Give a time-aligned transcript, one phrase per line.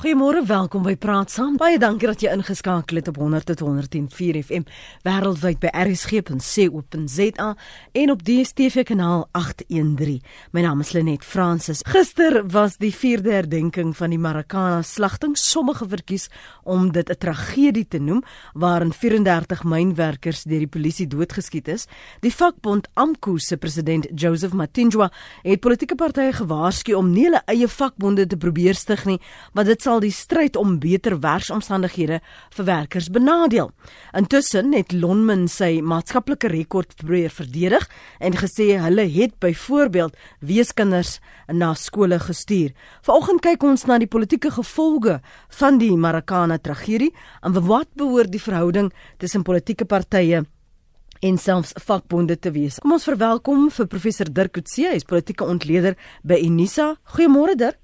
[0.00, 1.58] Goeiemôre, welkom by Praat Saam.
[1.60, 4.62] Baie dankie dat jy ingeskakel het op 100.104 FM
[5.04, 7.48] wêreldwyd by rsg.co.za
[8.00, 10.22] en op DStv kanaal 813.
[10.56, 11.82] My naam is Lenet Fransis.
[11.84, 15.34] Gister was die 4de herdenking van die Marikana slagting.
[15.36, 16.30] Sommige verkies
[16.64, 18.24] om dit 'n tragedie te noem
[18.54, 21.86] waarin 34 mynwerkers deur die polisie doodgeskiet is.
[22.20, 25.12] Die vakbond AMKU se president Joseph Matinjwa
[25.42, 29.20] het politieke partye gewaarsku om nie hulle eie vakbonde te probeer stig nie,
[29.52, 32.20] want dit sal die stryd om beter werksomstandighede
[32.54, 33.72] vir werkers benadeel.
[34.14, 37.88] Intussen het Lonmin sy maatskaplike rekord probeer verdedig
[38.22, 40.14] en gesê hulle het byvoorbeeld
[40.46, 41.18] weeskinders
[41.50, 42.70] na skole gestuur.
[43.06, 45.18] Vanoggend kyk ons na die politieke gevolge
[45.58, 47.10] van die Marikana tragedie
[47.42, 50.44] en wat behoort die verhouding tussen politieke partye
[51.20, 52.78] en selfs vakbonde te wees.
[52.80, 56.94] Kom ons verwelkom vir professor Dirk Coetzee, hy is politieke ontleder by Unisa.
[57.16, 57.80] Goeiemôre Dirk.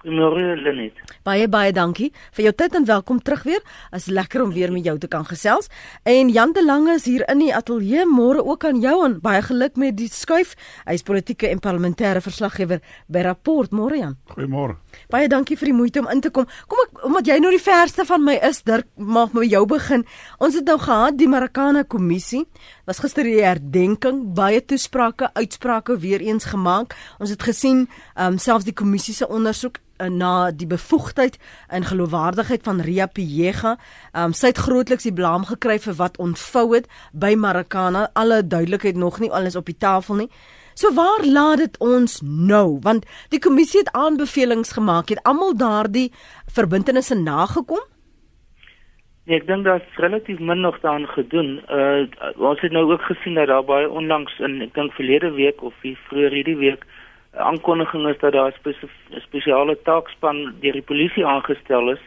[0.00, 0.96] Goeiemôre Lenet.
[1.28, 3.60] Baie baie dankie vir jou tyd en welkom terug weer.
[3.92, 5.68] Is lekker om weer met jou te kan gesels.
[6.08, 8.06] En Jan de Lange is hier in die ateljee.
[8.08, 10.54] Môre ook aan jou en baie geluk met die skuif.
[10.86, 12.80] Hy is politieke en parlementêre verslaggewer
[13.12, 13.74] by Rapport.
[13.76, 14.16] Môre Jan.
[14.32, 14.78] Goeiemôre.
[15.12, 16.48] Baie dankie vir die moeite om in te kom.
[16.70, 20.06] Kom ek omdat jy nou die verste van my is, Dirk, mag met jou begin.
[20.40, 22.46] Ons het nou gehad die Marikana kommissie.
[22.86, 26.96] Was gister die herdenking, baie toesprake, uitsprake weer eens gemaak.
[27.18, 31.36] Ons het gesien, ehm um, selfs die kommissie se ondersoek Eh, na die bevoegdheid
[31.68, 33.76] en geloofwaardigheid van Ria Piega.
[34.16, 38.06] Um, sy het grootliks die blame gekry vir wat ontvou het by Marikana.
[38.16, 40.30] Alle duidelikheid nog nie alles op die tafel nie.
[40.74, 42.78] So waar laat dit ons nou?
[42.80, 45.12] Want die kommissie het aanbevelings gemaak.
[45.12, 46.08] Het almal daardie
[46.48, 47.84] verbintenisse nagekom?
[49.30, 51.50] Nee, ek dink daar's relatief min nog daaraan gedoen.
[51.70, 52.02] Uh
[52.50, 55.74] ons het nou ook gesien dat daar baie onlangs in ek dink verlede week of
[55.82, 56.82] vroeër hierdie week
[57.50, 62.02] aankondiging is dat daar 'n spesiale taakspan deur die polisie aangestel is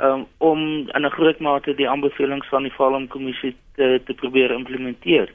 [0.00, 0.58] um, om
[0.96, 5.28] in 'n groot mate die aanbevelings van die Valom kommissie te te probeer implementeer.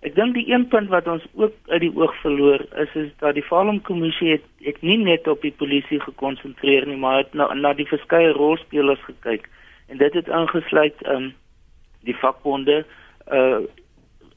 [0.00, 3.34] Ek dink die een punt wat ons ook uit die oog verloor is is dat
[3.34, 7.54] die Valom kommissie het ek nie net op die polisie gekonsentreer nie, maar het na
[7.54, 9.48] na die verskeie rolspelers gekyk.
[9.88, 11.34] En dit het ingesluit um
[12.00, 12.84] die vakbonde
[13.32, 13.60] uh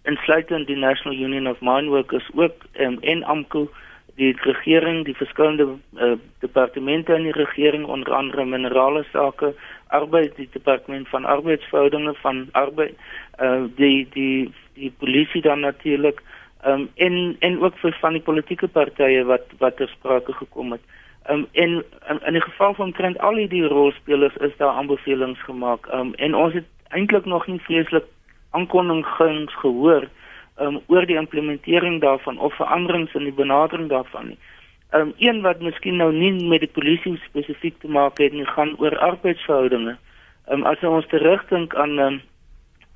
[0.04, 3.68] insluitend die National Union of Mine Workers ook um, en AMKU
[4.16, 9.54] die regering, die verskillende uh, departemente in die regering onder andere minerale sake,
[9.88, 12.98] arbeid die departement van arbeidsverhoudinge van arbeid
[13.40, 16.22] uh, die die die polisie dan natuurlik
[16.66, 20.82] um, en en ook vir van die politieke partye wat wat ter sprake gekom het.
[21.30, 25.86] Um, en in, in die geval van trend al die rolspelers is daar aanbevelings gemaak
[25.94, 28.06] um, en ons het eintlik nog nie vreeslik
[28.52, 30.08] aankondigings gehoor
[30.60, 34.40] um, oor die implementering daarvan of veranderings in die benadering daarvan nie.
[34.92, 38.74] Um een wat miskien nou nie met die polisie spesifiek te maak het nie, gaan
[38.80, 39.96] oor arbeidsverhoudinge.
[40.52, 42.18] Um as ons terugdink aan um,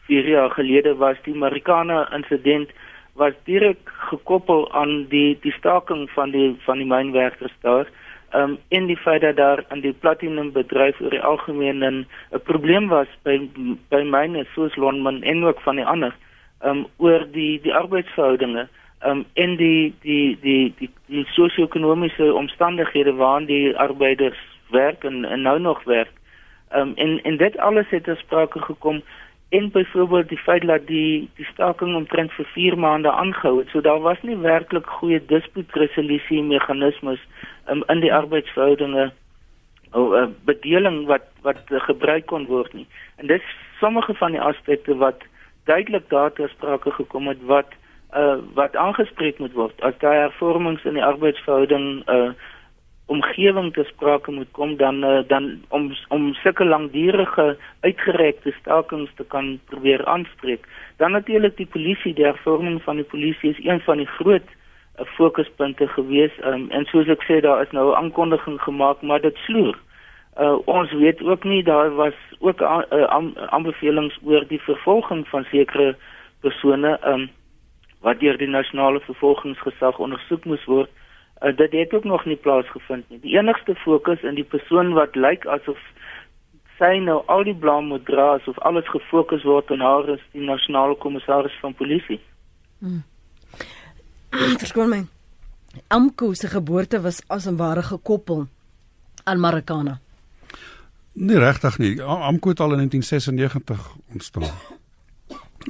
[0.08, 2.74] 4 jaar gelede was die Marikana insident
[3.16, 7.88] was direk gekoppel aan die die staking van die van die mynwerkers daar.
[8.34, 12.08] Um in die feit dat daar aan die platinum bedryf oor die algemeen 'n
[12.44, 13.50] probleem was by
[13.90, 16.16] by myne soos Lonmin en ook van die ander
[16.64, 18.68] um oor die die arbeidsverhoudinge
[19.06, 25.42] um en die die die die, die sosio-ekonomiese omstandighede waarin die arbeiders werk en, en
[25.42, 26.12] nou nog werk.
[26.76, 29.04] Um en en dit alles het ter sprake gekom
[29.50, 33.70] en byvoorbeeld die feit dat die die staking omtrent vir 4 maande aangehou het.
[33.70, 37.22] So daar was nie werklik goeie dispuutresolusie meganismes
[37.70, 39.12] um, in die arbeidsverhoudinge
[39.92, 42.88] of uh, bedeling wat wat gebruik kon word nie.
[43.16, 43.44] En dis
[43.80, 45.24] sommige van die aspekte wat
[45.66, 47.74] duidelik daar ter sprake gekom het wat
[48.16, 52.30] uh wat aangespreek moet word as daar hervormings in die arbeidsverhouding uh
[53.06, 59.24] omgewing te sprake moet kom dan uh, dan om om sulke langdurige uitgerekte stakings te
[59.24, 60.68] kan probeer aanspreek.
[60.98, 62.14] Dan natuurlik die polisie.
[62.14, 64.48] Die hervorming van die polisie is een van die groot
[65.00, 66.32] uh, fokuspunte gewees.
[66.44, 69.78] Um, en soos ek sê daar is nou 'n aankondiging gemaak maar dit sloer
[70.36, 72.82] Uh, ons weet ook nie daar was ook uh,
[73.48, 75.96] aanbevelings oor die vervolging van sekere
[76.40, 77.30] persone um,
[78.04, 80.92] wat deur die nasionale vervolgingsgesag ondersoek moes word.
[81.44, 83.20] Uh, dit het ook nog nie plaasgevind nie.
[83.20, 85.80] Die enigste fokus in die persoon wat lyk asof
[86.80, 90.44] sy nou al die blame moet dra asof alles gefokus word op haar is die
[90.44, 92.20] nasionale kommissaris van polisie.
[92.80, 93.04] Hmm.
[94.60, 95.04] Verskoon my.
[95.88, 98.48] Amko se geboorte was as 'n ware gekoppel
[99.24, 100.00] aan Marikana.
[101.14, 102.02] Nee, regtig nie.
[102.02, 104.52] Amko het al in 1996 ontstaan.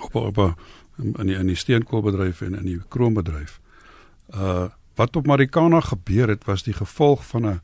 [0.02, 0.56] Op op
[0.98, 3.60] in die in die steenkoolbedryf en in die kroombedryf.
[4.30, 7.62] Uh wat op Marikana gebeur het was die gevolg van 'n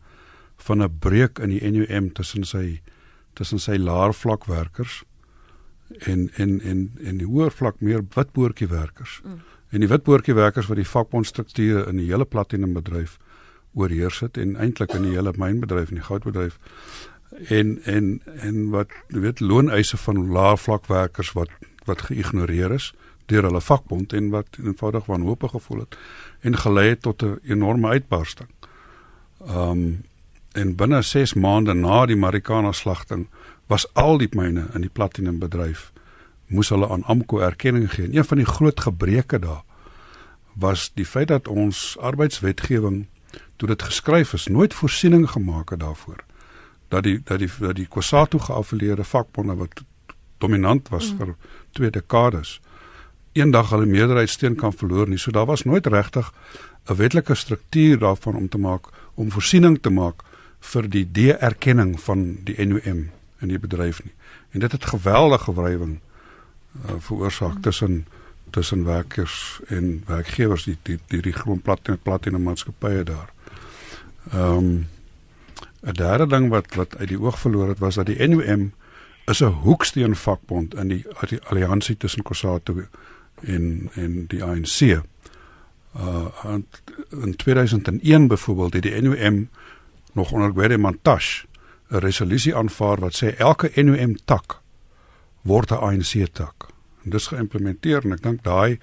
[0.58, 2.82] van 'n breuk in die NUM tussen sy
[3.34, 5.04] tussen sy laer vlak werkers
[6.00, 9.22] en en en en die hoër vlak meer witboortjie werkers.
[9.24, 9.42] Mm.
[9.70, 13.18] En die witboortjie werkers wat die vakbondstrukture in die hele platinum bedryf
[13.74, 16.60] oorheers het en eintlik in die hele mynbedryf en die goudbedryf
[17.48, 21.50] en en en wat weet looneise van laer vlak werkers wat
[21.86, 22.94] wat geïgnoreer is
[23.32, 25.98] deur hulle vakbond en wat eenvoudig wanhoopig gevoel het
[26.48, 28.50] en gelei het tot 'n enorme uitbarsting.
[29.48, 30.04] Um,
[30.52, 33.28] en binne 6 maande na die Marikana slagting
[33.68, 35.92] was al die myne in die platinum bedryf
[36.48, 38.06] moes hulle aan AMKO erkenning gee.
[38.06, 39.64] En een van die groot gebreke daar
[40.54, 43.08] was die feit dat ons arbeidswetgewing
[43.56, 46.24] toe dit geskryf is nooit voorsiening gemaak het daarvoor
[46.92, 49.84] dat die dat die dat die Kwasatu geaffilieerde vakbonde wat
[50.38, 51.18] dominant was mm.
[51.18, 51.36] vir
[51.72, 52.60] twee dekades
[53.34, 55.18] eendag hulle meerderheidssteun kan verloor nie.
[55.18, 56.34] So daar was nooit regtig
[56.90, 60.24] 'n wetlike struktuur daarvan om te maak om voorsiening te maak
[60.60, 64.14] vir die de-erkenning van die NUM in die bedryf nie.
[64.52, 66.00] En dit het geweldige wrywing
[66.86, 68.06] uh, veroorsaak tussen
[68.52, 73.04] tussen werkers en werkgewers die die die, die gewoon plat en plat in 'n maatskappye
[73.04, 73.30] daar.
[74.32, 74.88] Ehm um,
[75.82, 78.74] 'n derde ding wat wat uit die oog verloor het was dat die NUM
[79.26, 82.88] is 'n hoeksteen vakbond in die, die alliansie tussen Kossatu
[83.42, 85.02] en en die ANC.
[85.96, 86.58] Uh
[87.10, 89.50] in 2001 byvoorbeeld het die NUM
[90.14, 91.46] nog onder Gwede Mantashe
[91.90, 94.62] 'n resolusie aanvaar wat sê elke NUM tak
[95.42, 96.68] word 'n ANC tak.
[97.04, 98.80] En dis geïmplementeer en ek dink daai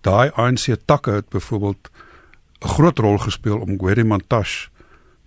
[0.00, 1.90] daai ANC takke het byvoorbeeld
[2.60, 4.68] 'n groot rol gespeel om Gwede Mantashe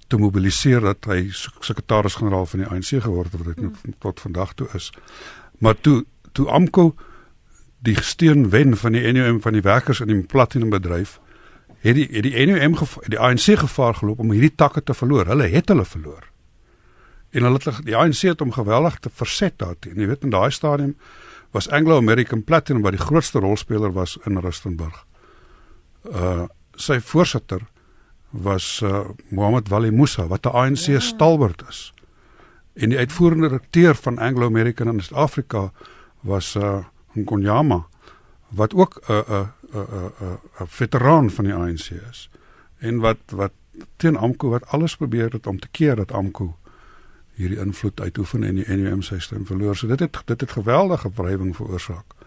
[0.08, 1.30] te mobiliseer dat hy
[1.60, 3.96] sekretaris-generaal van die ANC geword het wat hy mm.
[4.00, 4.92] tot vandag toe is.
[5.58, 6.96] Maar toe toe AMKO
[7.82, 11.20] die steun wen van die NUM van die werkers in die platinum bedryf
[11.82, 12.78] het die het die NUM
[13.10, 15.26] die ANC gevaar geloop om hierdie takke te verloor.
[15.26, 16.28] Hulle het hulle verloor.
[17.32, 19.98] En hulle het die ANC het hom geweldig te verset daarteen.
[19.98, 20.96] Jy weet in daai stadium
[21.52, 25.06] was Anglo American Platinum wat die grootste rolspeler was in Rustenburg.
[26.06, 26.48] Uh
[26.80, 27.66] sy voorsitter
[28.32, 31.00] was uh Mohammed Wali Musa wat 'n ANC ja.
[31.00, 31.94] stalwart is.
[32.74, 35.72] En die uitvoerende direkteur van Anglo American in Suid-Afrika
[36.22, 37.86] was uh Nkonyama
[38.50, 42.30] wat ook 'n 'n 'n 'n 'n veteraan van die ANC is
[42.78, 43.52] en wat wat
[43.98, 46.50] teen AMKU wat alles probeer het om te keer dat AMKU
[47.34, 49.76] hierdie invloed uitoefen en die NUM sy stem verloor.
[49.76, 52.18] So dit het dit het geweldige wrywing veroorsaak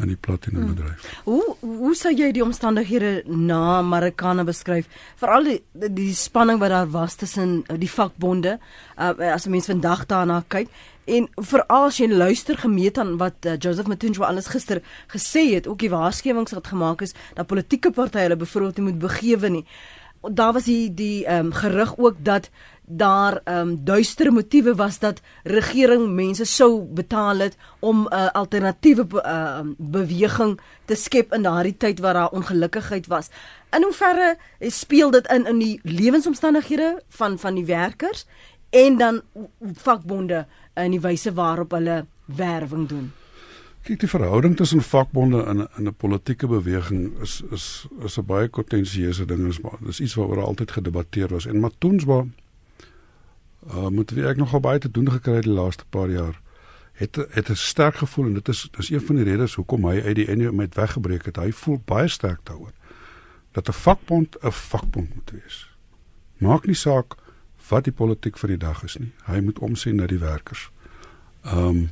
[0.00, 1.04] in die platinum bedryf.
[1.04, 1.32] Hmm.
[1.32, 4.88] Hoe hoe sou jy die omstandighede na Marikana beskryf?
[5.20, 5.58] Veral die,
[5.92, 8.56] die spanning wat daar was tussen die vakbonde,
[8.96, 10.72] uh, as mense vandag daarna kyk
[11.04, 15.66] En veral as jy luister gemeet aan wat uh, Joseph Matunjwa alles gister gesê het,
[15.66, 19.64] ook die waarskuwings wat gemaak is dat politieke partye hulle byvoorbeeld nie moet begewe nie.
[20.22, 22.50] Daar was die die ehm um, gerug ook dat
[22.86, 28.30] daar ehm um, duistere motiewe was dat regering mense sou betaal het om 'n uh,
[28.30, 33.28] alternatiewe uh, beweging te skep in daardie tyd waar daar ongelukkigheid was.
[33.70, 38.26] In hoeverre speel dit in in die lewensomstandighede van van die werkers
[38.70, 39.22] en dan
[39.74, 43.12] vakbonde in die wyse waarop hulle werwing doen.
[43.82, 48.48] Kyk, die verhouding tussen vakbonde en in 'n politieke beweging is is is 'n baie
[48.48, 52.26] kontensieuse ding is maar dis iets waaroor altyd gedebatteer was en Matoensba
[53.66, 56.40] uh moet wie ek nogal baie te doen gekry die laaste paar jaar
[56.92, 60.00] het het 'n sterk gevoel en dit is dis een van die redes hoekom hy
[60.00, 61.36] uit die NU met weggebreek het.
[61.36, 62.72] Hy voel baie sterk daaroor
[63.52, 65.76] dat 'n vakbond 'n vakbond moet wees.
[66.36, 67.14] Maak nie saak
[67.68, 69.12] wat die politiek van die dag is nie.
[69.26, 70.70] Hy moet omsien na die werkers.
[71.44, 71.90] Ehm um,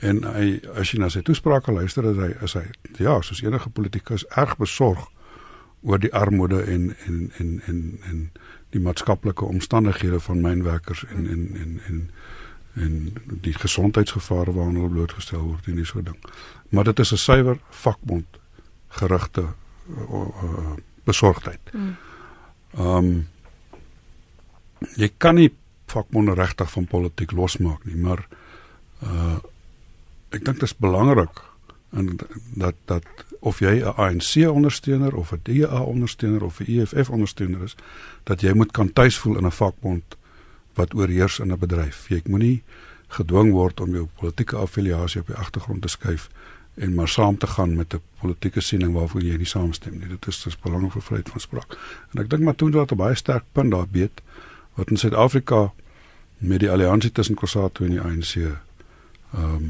[0.00, 2.62] en hy as jy na sy toesprake luister, is hy is hy
[3.02, 5.08] ja, soos enige politikus erg besorg
[5.82, 7.80] oor die armoede en en en en
[8.10, 8.20] en
[8.70, 12.10] die maatskaplike omstandighede van mynwerkers en en en en
[12.78, 16.18] en die gesondheidsgevare waaraan hulle blootgestel word en dis so ding.
[16.70, 18.26] Maar dit is 'n suiwer vakbond
[18.88, 21.60] gerigte uh, uh, besorgdheid.
[21.70, 21.96] Hmm.
[22.74, 23.26] Ehm um,
[24.96, 25.50] jy kan nie
[25.86, 28.26] vakbonde regtig van politiek losmaak nie, maar
[29.02, 29.38] uh
[30.28, 31.40] ek dink dit is belangrik
[31.96, 32.18] en
[32.52, 33.06] dat dat
[33.40, 37.76] of jy 'n ANC ondersteuner of 'n DA ondersteuner of 'n EFF ondersteuner is,
[38.24, 40.04] dat jy moet kan tuisvoel in 'n vakbond
[40.74, 42.08] wat oorheers in 'n bedryf.
[42.08, 42.62] Jy moenie
[43.08, 46.28] gedwing word om jou politieke affiliasie op die agtergrond te skuif
[46.74, 50.08] en maar saam te gaan met 'n politieke siening waarvoor jy nie saamstem nie.
[50.08, 51.78] Dit is dis belangrik vir vryheid van spraak.
[52.12, 54.20] En ek dink maar toe dat 'n baie sterk punt daar beet
[54.78, 55.72] wat in Suid-Afrika
[56.38, 58.58] met die alliansie tussen Kossatu en die ANC ehm
[59.42, 59.68] um,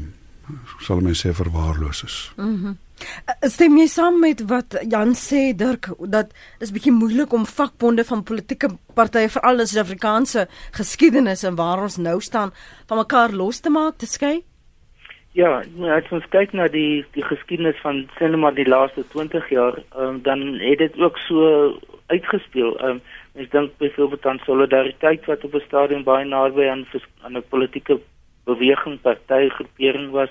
[0.81, 2.21] sal mense sê verwaarloos is.
[2.37, 2.53] Mhm.
[2.53, 2.77] Mm
[3.47, 8.25] Stem jy saam met wat Jan sê Dirk dat dis bietjie moeilik om vakbonde van
[8.27, 12.51] politieke partye veral in Suid-Afrikaanse geskiedenis en waar ons nou staan
[12.89, 14.41] van mekaar los te maak te skei?
[15.37, 15.61] Ja,
[15.95, 20.57] as ons kyk na die die geskiedenis van sinema die laaste 20 jaar, um, dan
[20.59, 21.77] het dit ook so
[22.09, 22.75] uitgespeel.
[22.83, 23.01] Um,
[23.35, 26.85] ek dink byvoorbeeld aan solidariteit wat op 'n stadium baie naby aan
[27.21, 27.99] aan 'n politieke
[28.45, 30.29] beweging, party groepering was.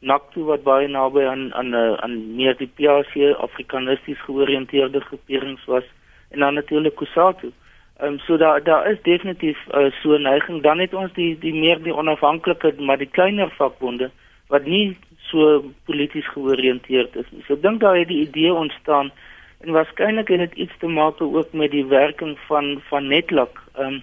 [0.00, 5.84] NACTU wat baie naby aan aan 'n aan meer die PAC Afrikanisties georiënteerde groeperings was
[6.30, 7.52] en dan natuurlik Kusatu.
[7.96, 11.38] Ehm um, so daar daar is definitief uh, so 'n neiging dan het ons die
[11.38, 14.10] die meer die onafhanklike maar die kleiner vakbonde
[14.48, 17.44] wat nie so polities georiënteerd is nie.
[17.46, 19.12] So ek dink daar het die idee ontstaan
[19.62, 23.86] en waarskynlik het dit iets te maak ook met die werking van van Netlak ehm
[23.86, 24.02] um,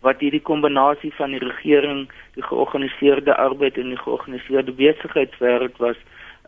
[0.00, 5.96] wat hierdie kombinasie van die regering, die georganiseerde arbeid en die georganiseerde besigheidswêreld was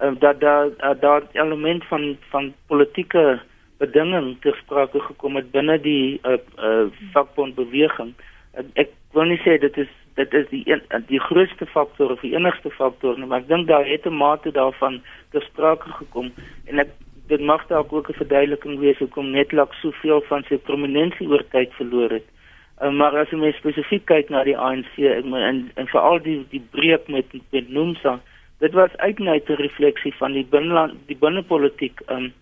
[0.03, 3.41] um, dat daar daar element van van politieke
[3.79, 8.15] bedinging ter sprake gekom het binne die uh, uh, vakbondbeweging.
[8.53, 12.23] Ek, ek wil nie sê dit is dit is die een, die grootste faktor of
[12.27, 16.33] die enigste faktor nie, maar ek dink daar het 'n mate daarvan ter sprake gekom
[16.67, 16.91] en ek
[17.29, 21.73] dit mag dalk ook 'n verduideliking wees hoekom Netlak soveel van sy prominensie oor tyd
[21.75, 22.27] verloor het.
[22.83, 26.47] Uh, maar as jy spesifiek kyk na die ANC ek meen en, en veral die
[26.51, 28.21] die breek met met Nomsa,
[28.59, 32.33] dit was uitnet 'n refleksie van die binneland die binnepolitiek um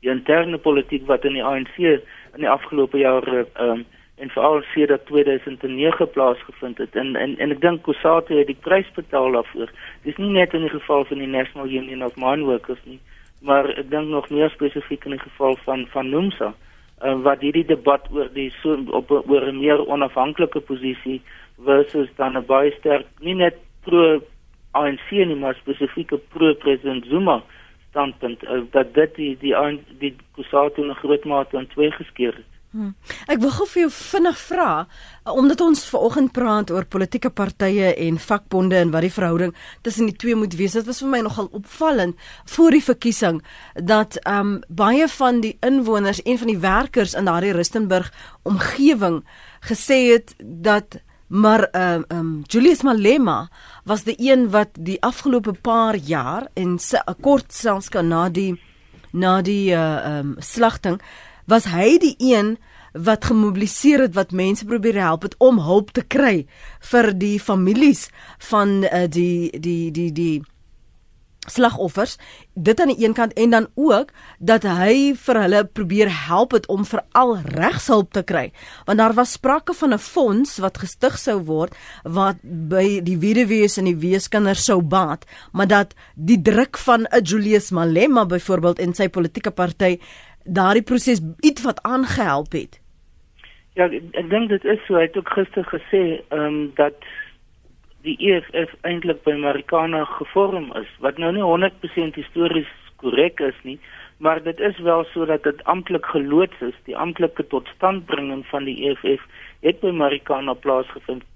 [0.00, 3.84] die interne politiek wat in die ANC in die afgelope jare um
[4.16, 8.90] en veral sedert 2009 plaasgevind het en en en ek dink Kusatu het die prys
[8.94, 9.70] betaal daarvoor.
[10.02, 13.00] Dis nie net in die geval van die National Union of Mine Workers nie
[13.40, 16.54] maar ek dink nog meer spesifiek in die geval van van Nomsa
[17.02, 21.22] uh, wat hierdie debat oor die so op oor 'n meer onafhanklike posisie
[21.64, 24.20] versus dan 'n baie sterk nie net pro
[24.72, 27.42] ANC nie maar spesifiek pro president Zuma
[27.90, 32.34] standpunt uh, dat dit die die die, die Kusatu 'n groot mate aan twee geskeur
[32.34, 32.57] het.
[32.68, 32.90] Hmm.
[33.32, 34.72] Ek wil gou vir jou vinnig vra
[35.32, 39.54] omdat ons vanoggend praat oor politieke partye en vakbonde en wat die verhouding
[39.86, 40.76] tussen die twee moet wees.
[40.76, 42.20] Dit was vir my nogal opvallend
[42.52, 43.40] voor die verkiesing
[43.74, 48.12] dat ehm um, baie van die inwoners en van die werkers in daardie Rustenburg
[48.44, 49.22] omgewing
[49.64, 53.48] gesê het dat maar ehm um, um, Julius Malema
[53.84, 56.76] was die een wat die afgelope paar jaar en
[57.20, 58.60] kort selfs kan na die
[59.12, 61.00] na die uh, ehm um, slagting
[61.48, 62.56] was hy die een
[62.92, 66.46] wat gemobiliseer het wat mense probeer help het om hulp te kry
[66.92, 68.08] vir die families
[68.50, 70.36] van uh, die die die die
[71.48, 72.18] slagoffers.
[72.52, 76.66] Dit aan die een kant en dan ook dat hy vir hulle probeer help het
[76.68, 78.50] om veral regshulp te kry.
[78.84, 81.74] Want daar was sprake van 'n fonds wat gestig sou word
[82.04, 87.22] wat by die weduwees en die weeskinders sou baat maar dat die druk van 'n
[87.22, 89.98] Julius Malema byvoorbeeld en sy politieke party
[90.48, 92.80] daardie proses iets wat aangehelp het.
[93.78, 94.96] Ja, ek, dink dit is so.
[94.98, 96.96] Hy het ook gister gesê ehm um, dat
[98.06, 102.70] die EFF eintlik by Marikana gevorm is, wat nou nie 100% histories
[103.02, 103.78] korrek is nie,
[104.18, 106.74] maar dit is wel so dat dit amptelik geloods is.
[106.86, 109.26] Die amptelike totstandbringing van die EFF
[109.66, 111.26] het by Marikana plaasgevind.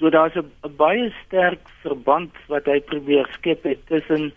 [0.00, 4.32] So daar's 'n baie sterk verband wat hy probeer skep tussen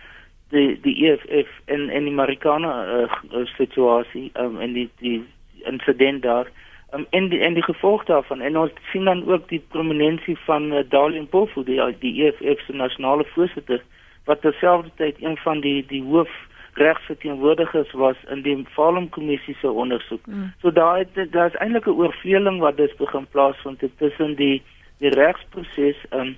[0.49, 5.23] die die EFF en en die Marikana uh, situasie um, en die die
[5.63, 6.47] insident daar
[6.93, 10.73] um, en die en die gevolg daarvan en ons sien dan ook die prominensie van
[10.73, 13.81] uh, Darlene Pofu die die EFF se nasionale voorsitter
[14.25, 16.29] wat terselfdertyd een van die die hoof
[16.75, 20.25] regsverteenwoordigers was in die Falum kommissie se ondersoek.
[20.25, 20.53] Mm.
[20.61, 24.61] So daar het daar's eintlik 'n oorvleeling wat dus begin plaasvind tussen die
[24.97, 26.35] die regsproses um,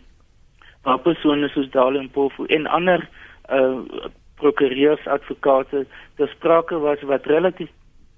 [0.84, 3.10] waar persone soos Darlene Pofu en ander
[3.50, 5.86] uh prokureurs advokate
[6.16, 7.70] ter sprake was wat relatief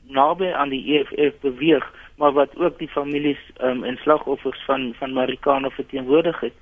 [0.07, 1.85] naby aan die EFF beweeg
[2.19, 6.53] maar wat ook die families um, en slagoffers van van Marikana verteenwoordig het.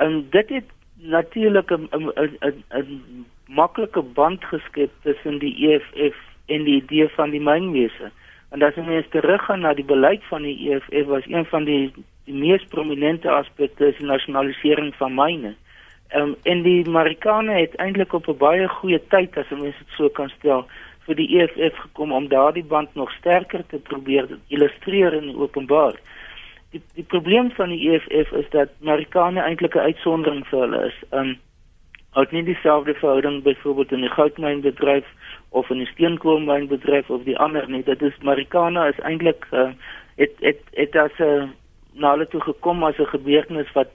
[0.00, 0.64] Um, dit het
[0.96, 6.16] natuurlik 'n 'n 'n maklike band geskep tussen die EFF
[6.46, 8.10] en die idee van die mynwese.
[8.50, 11.92] En as jy mens teruggaan na die beleid van die EFF was een van die
[12.24, 15.54] die mees prominente aspekte is nasionalisering van myne.
[16.12, 19.94] Ehm um, en die Marikane het eintlik op 'n baie goeie tyd as mens dit
[19.96, 20.66] so kan stel
[21.06, 25.94] vir die EFF gekom om daardie band nog sterker te probeer illustreer in openbaar.
[26.70, 30.98] Die die probleem van die EFF is dat Marikane eintlik 'n uitsondering vir hulle is.
[31.10, 31.38] Ehm um,
[32.14, 35.06] Ook nie dieselfde verhouding byvoorbeeld in die goudmynbedryf
[35.48, 37.82] of in die steenkoolmynbedryf of die ander nie.
[37.82, 39.70] Dit is Marikana is eintlik uh,
[40.16, 41.48] het het het as 'n uh,
[41.92, 43.88] na hulle toe gekom as 'n gebeurtenis wat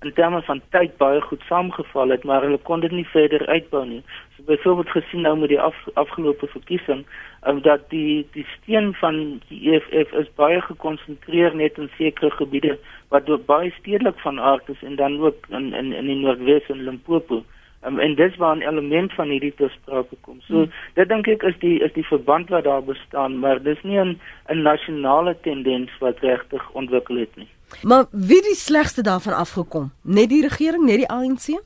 [0.00, 3.84] in terme van tyd baie goed saamgeval het, maar hulle kon dit nie verder uitbou
[3.86, 4.02] nie.
[4.36, 7.06] So byvoorbeeld gesien nou met die af, afgelope verkiesing,
[7.48, 12.76] um, dat die die steun van die EFF is baie gekonsentreer net in sekere gebiede
[13.08, 16.84] wat baie stedelik van aard is en dan ook in in in die Noordwes en
[16.84, 17.42] Limpopo.
[17.86, 20.40] Um, en dis waar 'n element van hierdie toesprake kom.
[20.40, 20.72] So hmm.
[20.94, 24.20] dit dink ek is die is die verband wat daar bestaan, maar dis nie 'n
[24.48, 27.48] 'n nasionale tendens wat regtig ontwikkel het nie.
[27.82, 29.92] Maar wie die slegste daarvan afgekom?
[30.02, 31.60] Net die regering, net die ANC?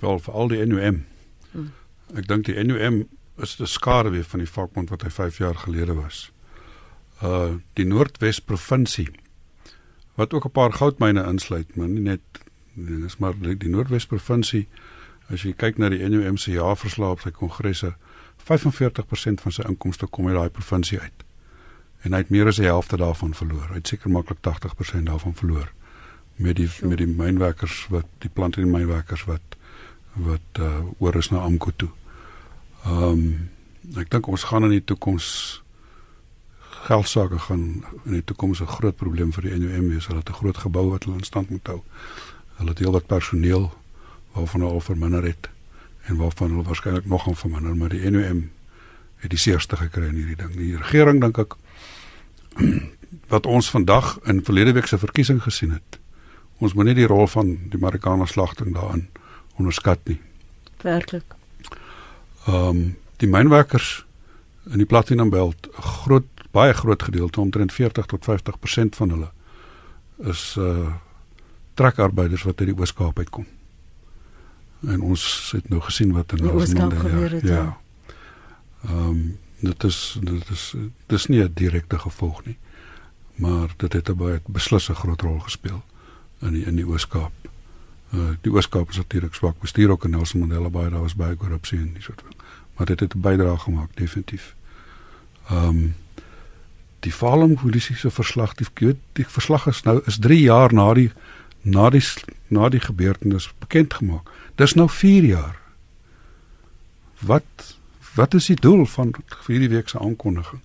[0.00, 1.04] Wel, vir al die NUM.
[1.50, 1.72] Hmm.
[2.16, 3.04] Ek dink die NUM
[3.42, 6.30] is die skare weer van die vakbond wat hy 5 jaar gelede was.
[7.22, 9.08] Uh die Noordwes provinsie
[10.14, 12.20] wat ook 'n paar goudmyne insluit, maar nie net
[12.74, 14.68] dis maar die, die Noordwes provinsie
[15.28, 17.94] as jy kyk na die NUM se jaarverslag op sy kongresse
[18.42, 21.21] 45% van sy inkomste kom uit daai provinsie uit
[22.02, 23.68] en hy het meer as die helfte daarvan verloor.
[23.70, 25.72] Hy het seker maklik 80% daarvan verloor
[26.36, 26.88] met die so.
[26.88, 29.58] met die mynwerkers wat die plant en die mynwerkers wat
[30.12, 31.90] wat uh oor is na Amko toe.
[32.84, 33.50] Ehm um,
[33.98, 35.62] ek dink ons gaan in die toekoms
[36.82, 40.06] geld sake gaan in die toekoms 'n groot probleem vir die NUM wees.
[40.06, 41.82] Hulle het 'n groot gebou wat hulle in stand moet hou.
[42.56, 43.72] Hulle het heelwat personeel
[44.32, 45.50] waarvan hulle al verminder het
[46.06, 48.50] en waarvan hulle waarskynlik nog gaan verminder, maar die NUM
[49.16, 50.56] het die seerste gekry in hierdie ding.
[50.56, 51.54] Die regering dink ek
[53.32, 55.98] wat ons vandag in verlede week se verkiesing gesien het.
[56.58, 59.08] Ons moet nie die rol van die Marokkaner slagting daarin
[59.58, 60.20] onderskat nie.
[60.82, 61.36] Werklik.
[62.46, 64.04] Ehm um, die mynwerkers
[64.70, 69.30] in die Platinum Belt, 'n groot baie groot gedeelte, omtrent 40 tot 50% van hulle
[70.18, 70.92] is uh
[71.74, 73.46] trekarbeiders wat uit die Oos-Kaap uitkom.
[74.86, 77.42] En ons het nou gesien wat in Oos-Kaap gebeur het.
[77.42, 77.54] Ja.
[77.54, 77.78] ja.
[78.84, 80.74] Ehm um, dit is dit is
[81.06, 82.58] dis nie 'n direkte gevolg nie.
[83.34, 85.82] Maar dit het 'n baie beslisse groot rol gespeel
[86.40, 87.32] in die in die Oos-Kaap.
[88.14, 91.36] Uh die Oos-Kaap is natuurlik swak bestuur ook in Nelson Mandela Bay, daar was baie
[91.36, 92.34] korrupsie en dis soort van.
[92.76, 94.54] Maar dit het 'n bydrae gemaak definitief.
[95.48, 95.94] Ehm um,
[97.00, 101.10] die Falem polisie se verslag, die die verslag is nou is 3 jaar na die
[101.62, 102.04] na die
[102.48, 104.30] na die gebeurtenis bekend gemaak.
[104.54, 105.58] Dis nou 4 jaar.
[107.18, 107.76] Wat
[108.14, 109.14] wat is die doel van
[109.46, 110.60] hierdie week se aankondiging?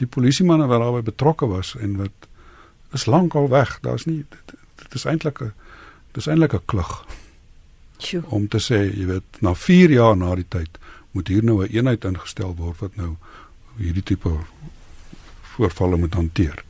[0.00, 2.28] Die polisiemanne wat daarbey betrokke was en wat
[2.92, 3.78] is lankal weg.
[3.80, 5.52] Daar's nie dit, dit is eintlik 'n
[6.12, 7.04] dis eintlik 'n klug.
[7.98, 8.22] Sjoe.
[8.26, 10.78] Om te sê, jy weet, na 4 jaar na die tyd
[11.10, 13.16] moet hier nou 'n een eenheid ingestel word wat nou
[13.76, 14.30] hierdie tipe
[15.42, 16.64] voorvalle moet hanteer.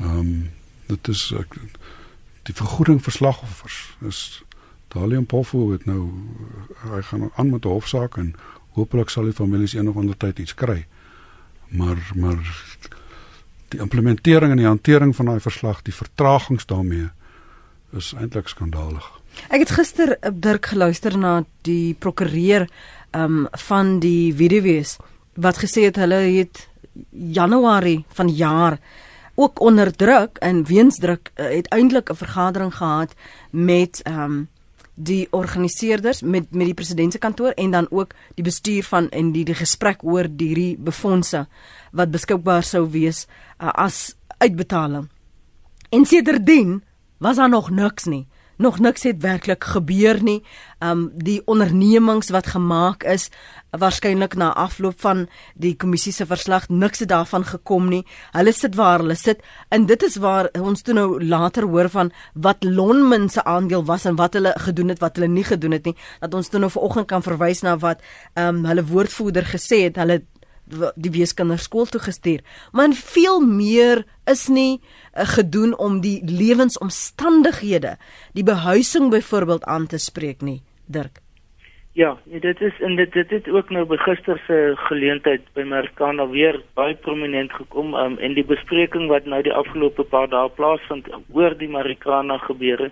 [0.00, 0.50] Ehm um,
[0.86, 1.56] dit is ek,
[2.42, 4.42] die vergoeding vir slagoffers is
[4.88, 6.10] Dalian Pofu het nou
[6.82, 8.34] hy gaan aan met 'n hofsaak en
[8.74, 10.86] hopelik sal die families een of ander tyd iets kry.
[11.68, 12.40] Maar maar
[13.68, 17.08] die implementering en die hantering van daai verslag, die vertragings daarmee
[17.96, 19.04] is eintlik skandalig.
[19.48, 22.68] Ek het gister op Dirk geluister na die prokureur
[23.16, 24.96] um van die video's
[25.34, 26.66] wat gesê het hulle het
[27.10, 28.78] Januarie van jaar
[29.34, 33.14] ook onder druk en weens druk uh, het eintlik 'n vergadering gehad
[33.50, 34.48] met um
[34.94, 39.32] die organiseerders met met die president se kantoor en dan ook die bestuur van en
[39.32, 41.46] die die gesprek oor hierdie befondse
[41.92, 43.26] wat beskikbaar sou wees
[43.58, 45.08] uh, as uitbetaling.
[45.90, 46.82] En sedertdien
[47.18, 48.26] was daar nog niks nie
[48.62, 50.40] nog niks het werklik gebeur nie.
[50.82, 53.28] Um die ondernemings wat gemaak is
[53.70, 58.02] waarskynlik na afloop van die kommissie se verslag niks het daarvan gekom nie.
[58.32, 62.12] Hulle sit waar hulle sit en dit is waar ons toe nou later hoor van
[62.34, 65.84] wat Lonmin se aandeel was en wat hulle gedoen het wat hulle nie gedoen het
[65.84, 65.96] nie.
[66.20, 68.02] Dat ons toe nou vanoggend kan verwys na wat
[68.34, 69.96] um hulle woordvoerder gesê het.
[69.96, 70.22] Hulle
[70.94, 72.40] die weeskinders skool toe gestuur.
[72.72, 77.96] Maar veel meer is nie uh, gedoen om die lewensomstandighede,
[78.32, 81.20] die behuising byvoorbeeld aan te spreek nie, Dirk.
[81.94, 85.66] Ja, nee, dit is en dit dit het ook nou by gister se geleentheid by
[85.68, 90.48] Marikana weer baie prominent gekom um, en die bespreking wat nou die afgelope paar dae
[90.56, 92.88] plaasvind oor die Marikana gebeure,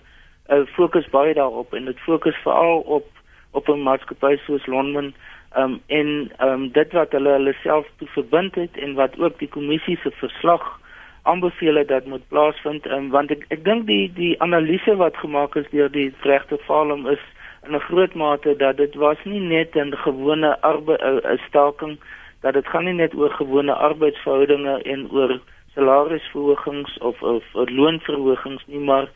[0.52, 3.09] uh, fokus baie daarop en dit fokus veral op
[3.56, 5.14] op 'n maatskappy soos Lonmin
[5.56, 9.48] um, en um, dit wat hulle hulle self toe verbind het en wat ook die
[9.48, 10.80] kommissie se verslag
[11.22, 15.56] aanbeveel het dat moet plaasvind um, want ek ek dink die die analise wat gemaak
[15.56, 17.22] is deur die regte Falum is
[17.66, 21.98] in 'n groot mate dat dit was nie net 'n gewone arbeid 'n staking
[22.40, 25.40] dat dit gaan nie net oor gewone arbeidsverhoudinge en oor
[25.74, 29.08] salarisverhogings of, of loonverhogings nie maar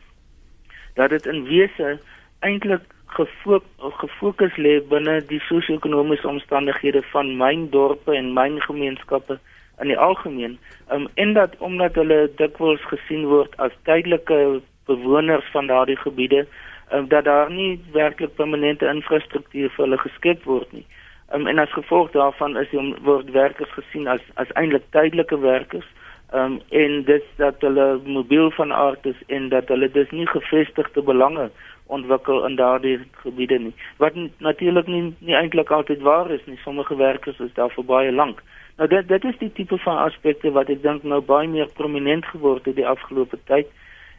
[0.93, 1.99] dat dit in wese
[2.39, 2.81] eintlik
[3.15, 9.39] gefokus lê binne die sosio-ekonomiese omstandighede van myn dorpe en myn gemeenskappe
[9.81, 10.57] in die algemeen.
[10.91, 16.45] Um, en dat omdat hulle dikwels gesien word as tydelike bewoners van daardie gebiede
[16.93, 20.85] um, dat daar nie werklik permanente infrastruktuur vir hulle geskep word nie.
[21.33, 25.87] Um, en as gevolg daarvan is die word werkers gesien as as eintlik tydelike werkers.
[26.33, 31.01] Um, en dit dat hulle mobiel van aard is en dat hulle dus nie gevestigde
[31.01, 31.51] belange
[31.85, 33.73] ontwikkel in daardie gebiede nie.
[33.97, 36.57] Wat natuurlik nie nie eintlik altyd waar is nie.
[36.63, 38.41] Sommige werkers is daar vir baie lank.
[38.77, 42.25] Nou dit dit is die tipe van aspekte wat ek dink nou baie meer prominent
[42.25, 43.69] geword het die afgelope tyd.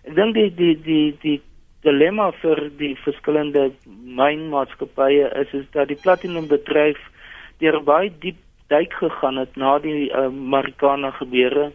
[0.07, 1.41] Ek dink die die die die
[1.87, 3.71] dilemma vir die verskillende
[4.21, 7.03] mynmaatskappye is is dat die platinum bedryf
[7.59, 8.39] deur baie diep
[8.71, 11.71] duik gegaan het na die uh, Marikana gebeure.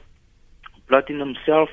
[0.91, 1.71] Platinum self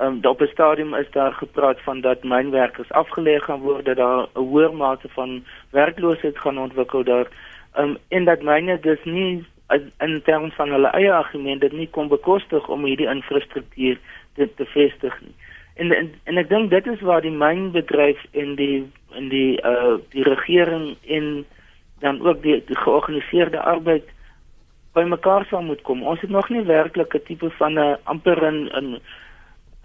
[0.00, 4.20] um, op 'n stadium is daar gepraat van dat mynwerkers afgelê gaan word dat daar
[4.22, 7.26] 'n hoër mate van werkloosheid gaan ontwikkel daar
[7.78, 9.44] um, en dat myne dus nie
[9.98, 13.98] in terme van hulle eie argument dit nie kon bekostig om hierdie infrastruktuur
[14.34, 15.34] te, te vestig nie.
[15.74, 18.84] En en, en ek dink dit is waar die mynbedryf en die
[19.18, 21.44] in die uh die regering en
[22.00, 24.13] dan ook die, die georganiseerde arbeid
[24.94, 26.02] by mekaar sal moet kom.
[26.02, 29.00] Ons het nog nie werklik 'n tipe van 'n amper in in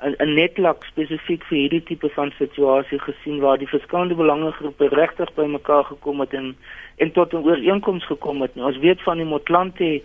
[0.02, 5.46] 'n netlak spesifiek vir hierdie tipe van situasie gesien waar die verskillende belangegroepe regtig by
[5.46, 6.56] mekaar gekom het en
[6.98, 8.52] en tot 'n ooreenkoms gekom het.
[8.56, 10.02] Ons weet van die Motlanthe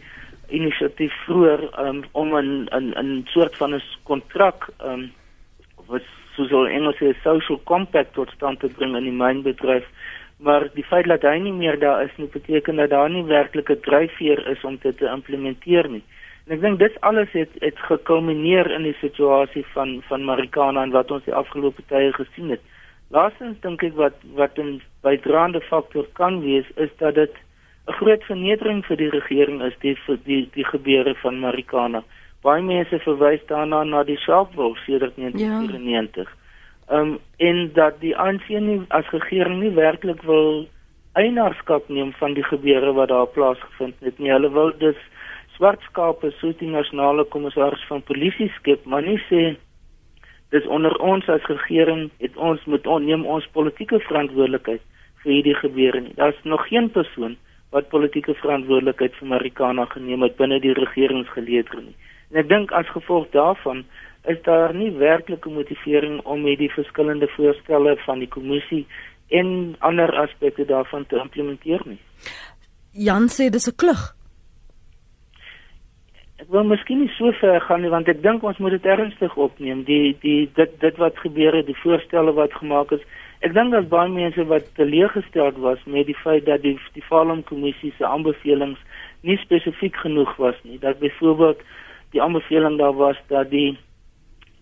[0.48, 5.12] inisiatief vroeër um, om 'n 'n 'n soort van 'n kontrak um,
[5.86, 6.02] wat
[6.36, 9.86] soos 'n Engelse social compact tot stand te bring in die mynbedryf.
[10.44, 13.78] Maar die feit dat hy nie meer daar is, nie beteken dat daar nie werklike
[13.80, 16.02] dryfveer is om dit te implementeer nie.
[16.44, 20.92] En ek dink dit alles het het gekulmineer in die situasie van van Marikana en
[20.92, 22.60] wat ons die afgelope tye gesien het.
[23.16, 27.32] Laastens dink ek wat wat 'n bydraende faktor kan wees is dat dit
[27.88, 32.04] 'n groot vernedering vir die regering is die vir die die gebeure van Marikana.
[32.42, 36.28] Baie mense verwys daarna na die Sharpeville sedert 1994.
[36.28, 36.43] Ja.
[36.94, 40.66] Ehm um, en dat die ANC nie as regering nie werklik wil
[41.18, 44.30] eienaarskap neem van die gebeure wat daar plaasgevind het nie.
[44.30, 45.00] Hulle wil dus
[45.56, 49.42] swart skape soos die nasionale kommissaris van polisie skep, maar nie sê
[50.54, 54.82] dis onder ons as regering het ons moet onneem ons politieke verantwoordelikheid
[55.24, 56.14] vir hierdie gebeure nie.
[56.20, 57.34] Daar's nog geen persoon
[57.74, 61.96] wat politieke verantwoordelikheid vir Marikana geneem het binne die regeringsgeleedere nie.
[62.30, 63.82] En ek dink as gevolg daarvan
[64.26, 68.86] is daar nie werklike motivering om hierdie verskillende voorstelle van die kommissie
[69.28, 72.00] en ander aspekte daarvan te implementeer nie.
[72.92, 74.14] Jan sê dis 'n klug
[76.44, 79.36] Ek wil miskien nie so ver gaan nie want ek dink ons moet dit ernstig
[79.36, 79.84] opneem.
[79.86, 83.04] Die die dit dit wat gebeur het, die voorstelle wat gemaak is.
[83.46, 87.44] Ek dink dat baie mense wat teleeggestel was met die feit dat die die Fallen
[87.48, 88.82] Kommissie se aanbevelings
[89.22, 90.76] nie spesifiek genoeg was nie.
[90.82, 91.62] Dat byvoorbeeld
[92.12, 93.78] die aanbeveling daar was dat die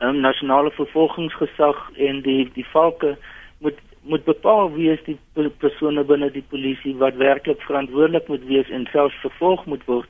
[0.09, 3.17] um, nasionale vervolgingsgesag en die die valke
[3.59, 5.19] moet moet bepaal wie is die
[5.63, 10.09] persone binne die polisie wat werklik verantwoordelik moet wees en selfs vervolg moet word.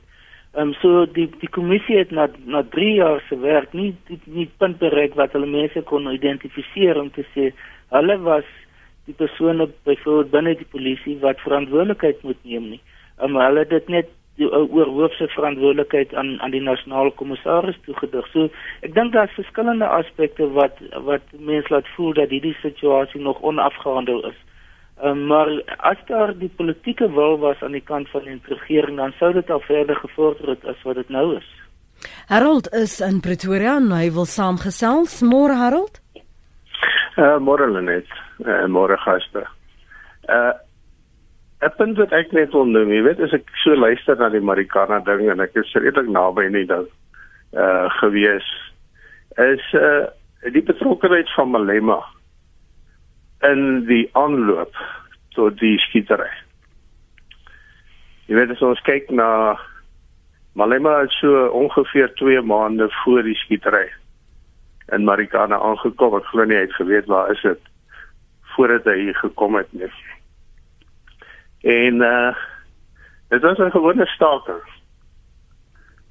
[0.53, 4.19] Ehm um, so die die kommissie het na na 3 jaar se werk nie die,
[4.25, 7.51] nie punt bereik wat hulle mense kon identifiseer om te sê
[7.93, 8.49] hulle was
[9.05, 12.81] die persone byvoorbeeld binne die polisie wat verantwoordelikheid moet neem nie.
[13.19, 18.27] Ehm um, hulle het dit net die oorhoofse verantwoordelikheid aan aan die nasionale kommissaris toegedig.
[18.33, 18.49] So
[18.81, 24.25] ek dink daar's verskillende aspekte wat wat mense laat voel dat hierdie situasie nog onafgehandel
[24.31, 24.39] is.
[25.03, 29.13] Um, maar as daar die politieke wil was aan die kant van die regering dan
[29.19, 31.49] sou dit al verder gevorder het as wat dit nou is.
[32.27, 35.21] Harold is in Pretoria en hy wil saamgesels.
[35.21, 36.01] Môre Harold?
[37.17, 38.09] Uh môre Lenet.
[38.41, 39.45] Uh môre gaste.
[40.29, 40.53] Uh
[41.65, 44.43] ek vind dit ek net wil noem, jy weet as ek so luister na die
[44.43, 46.87] Marikana ding en ek is redelik naby nie dan
[47.53, 48.47] uh gewees
[49.41, 50.09] is uh
[50.53, 52.01] die betrokkeheid van Malema
[53.47, 54.75] in die aanloop
[55.35, 56.29] tot die skietery.
[58.27, 59.55] Jy weet as ons kyk na
[60.59, 63.87] Malema het so ongeveer 2 maande voor die skietery
[64.91, 66.19] in Marikana aangekom.
[66.19, 67.71] Ek glo nie hy het geweet waar is dit
[68.53, 69.89] voordat hy hier gekom het nie.
[71.63, 72.35] En uh
[73.27, 74.63] dit was 'n gewone staking.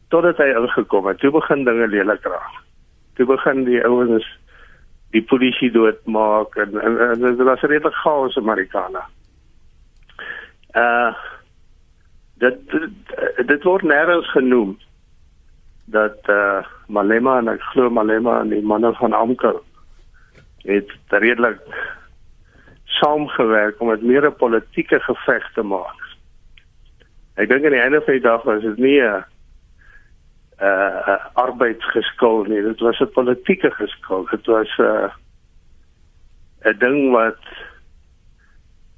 [0.08, 2.54] Totdat hy ingekom het, toe begin dinge lelik raak.
[3.14, 4.38] Toe begin die ouens
[5.10, 9.06] die polisie doodmaak en en, en dit was redelik chaos in Marikana.
[10.76, 11.14] Uh
[12.34, 12.90] dit dit,
[13.46, 14.78] dit word nêrens genoem
[15.84, 19.60] dat uh Malema en ek glo Malema en die manne van Amker
[20.64, 21.60] het redelik
[22.98, 26.00] saamgewerk om dit meer 'n politieke geveg te maak.
[27.34, 29.24] Ek dink aan die einde van die dag was dit nie 'n
[30.62, 35.10] uh arbeidsgeskil nie dit was 'n politieke geskil dit was 'n uh,
[36.64, 37.42] 'n ding wat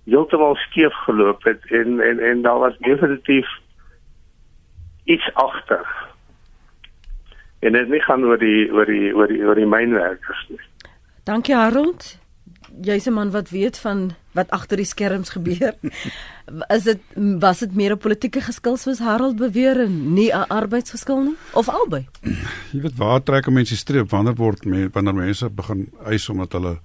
[0.04, 3.48] heeltemal skeef geloop het en en en daar was definitief
[5.04, 5.87] iets agter.
[7.59, 10.61] En dit nie gaan oor die oor die oor die oor die mynwerkers nie.
[11.24, 12.23] Dankie Harold.
[12.83, 15.74] Jy's 'n man wat weet van wat agter die skerms gebeur.
[16.77, 17.00] Is dit
[17.38, 21.68] was dit meer 'n politieke geskil soos Harold beweer en nie 'n arbeidsgeskil nie of
[21.68, 22.07] albei?
[22.72, 26.29] Jy weet waar trek 'n mens die streep wanneer word men, wanneer mense begin eis
[26.29, 26.79] omdat hulle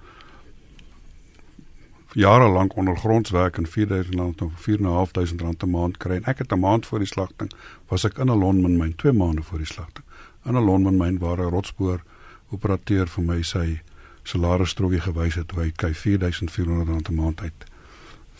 [2.14, 6.38] jare lank ondergronds werk en 4000 rand of 4500 rand 'n maand kry en ek
[6.38, 7.52] het 'n maand voor die slagting
[7.88, 10.06] was ek in 'n lonmin myn 2 maande voor die slagting
[10.46, 12.02] in 'n lonmin myn waar 'n rotspoor
[12.50, 13.82] operateur vir my sy
[14.30, 17.66] salaris strokie gewys het hoe hy kry 4400 rand 'n maand uit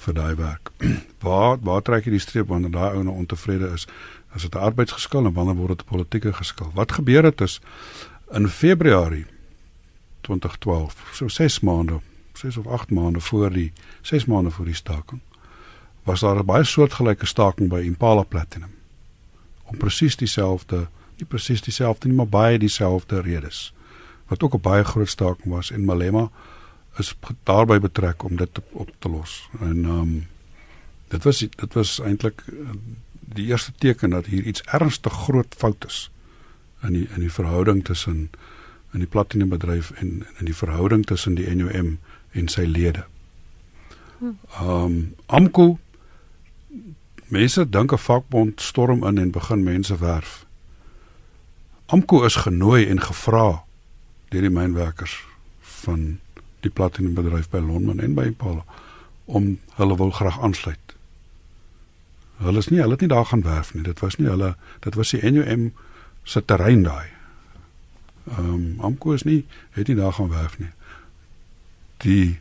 [0.06, 0.72] vir daai werk.
[1.26, 3.88] waar waar trek jy die streep wanneer daai ou nou ontevrede is?
[4.34, 6.72] As dit 'n arbeidsgeskil en wanneer word dit 'n politieke geskil?
[6.74, 7.62] Wat gebeur het is
[8.32, 9.26] in Februarie
[10.22, 12.00] 2012, so 6 maande
[12.40, 13.72] 6 of 8 maande voor die
[14.02, 15.22] 6 maande voor die staking
[16.04, 18.72] was daar 'n baie soortgelyke staking by Impala Platinum
[19.64, 23.74] om presies dieselfde nie presies dieselfde nie maar baie dieselfde redes
[24.30, 26.30] wat ook 'n baie groot staking was en Malema
[26.98, 30.28] is daarbey betrek om dit op te los en ehm um,
[31.08, 32.70] dit was dit was eintlik eh,
[33.20, 36.12] die eerste teken dat hier iets ernstig groot fout is
[36.82, 38.30] in die in die verhouding tussen
[38.94, 42.00] in die platinum bedryf en in die verhouding tussen die NUM
[42.32, 43.06] en sy lede.
[44.22, 45.78] Ehm um, AMKU
[47.28, 50.46] mense dink 'n vakbond storm in en begin mense werf.
[51.86, 53.64] AMKU is genooi en gevra
[54.30, 55.16] deur die mynwerkers
[55.84, 56.20] van
[56.66, 58.66] die platinum bedryf by Lonmin en by Impala
[59.26, 60.96] om hulle wil graag aansluit.
[62.40, 63.84] Hulle is nie hulle het nie daar gaan werf nie.
[63.84, 65.72] Dit was nie hulle dit was die NUM
[66.24, 67.08] se terrein daai.
[68.30, 69.46] Ehm um, AMKU is nie
[69.78, 70.72] het nie daar gaan werf nie
[72.00, 72.40] die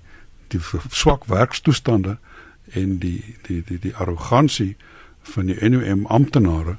[0.48, 2.18] die swak werkstoestande
[2.70, 4.77] en die die die die arrogansie
[5.22, 6.77] van die NUM amptenare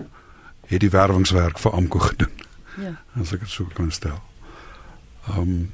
[0.69, 2.45] het die werwingswerk vir AMKU gedoen.
[2.77, 2.95] Ja.
[3.19, 4.21] As ek dit sou kan stel.
[5.29, 5.71] Ehm um,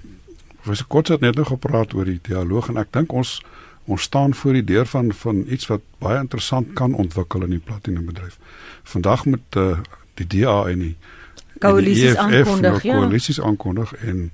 [0.66, 3.42] was ek kort net nog gepraat oor die dialoog en ek dink ons
[3.86, 7.62] ons staan voor die deur van van iets wat baie interessant kan ontwikkel in die
[7.62, 8.40] platinum bedryf.
[8.84, 9.78] Vandag met uh,
[10.18, 10.96] die DA en die
[11.60, 12.98] koalisies aankondig, ja.
[12.98, 14.32] Koalisies aankondig en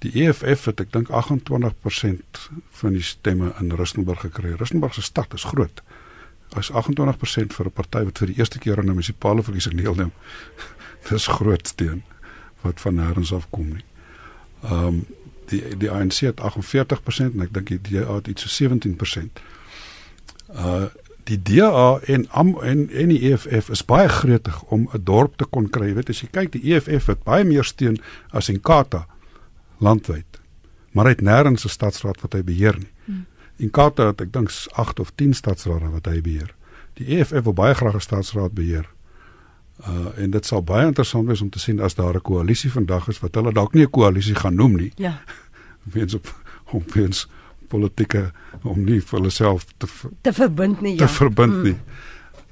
[0.00, 2.38] Die EFF het ek dink 28%
[2.80, 4.54] van die stemme in Rustenburg gekry.
[4.56, 5.82] Rustenburg se stad is groot.
[6.56, 10.12] As 28% vir 'n party wat vir die eerste keer aan 'n munisipale verkiesing deelneem,
[11.10, 12.02] dis groot steun
[12.62, 13.84] wat van nêrens af kom nie.
[14.62, 15.06] Ehm um,
[15.50, 19.40] die die ANC het 48% en ek dink die DA het iets so 17%.
[20.54, 20.88] Uh
[21.30, 25.44] die DA en am en en die EFF is baie gretig om 'n dorp te
[25.44, 25.86] kon kry.
[25.86, 29.06] Jy weet as jy kyk die EFF het baie meer steun as Inkatha
[29.78, 30.40] landwyd.
[30.92, 32.92] Maar hy het nêrens 'n stadsraad wat hy beheer nie.
[33.04, 33.26] Hmm.
[33.56, 36.54] In Kaapstad het ek dink 8 of 10 stadsrade wat hy beheer.
[36.94, 38.88] Die EFF wil baie graag 'n stadsraad beheer.
[39.88, 43.08] Uh en dit sal baie interessant wees om te sien as daar 'n koalisie vandag
[43.08, 44.92] is wat hulle dalk nie 'n koalisie gaan noem nie.
[44.96, 45.22] Ja.
[45.94, 46.34] Weens op
[46.70, 47.28] om weens
[47.68, 49.86] politieke om nie vir hulle self te
[50.20, 51.06] te verbind nie ja.
[51.06, 51.62] Te verbind hmm.
[51.62, 51.76] nie.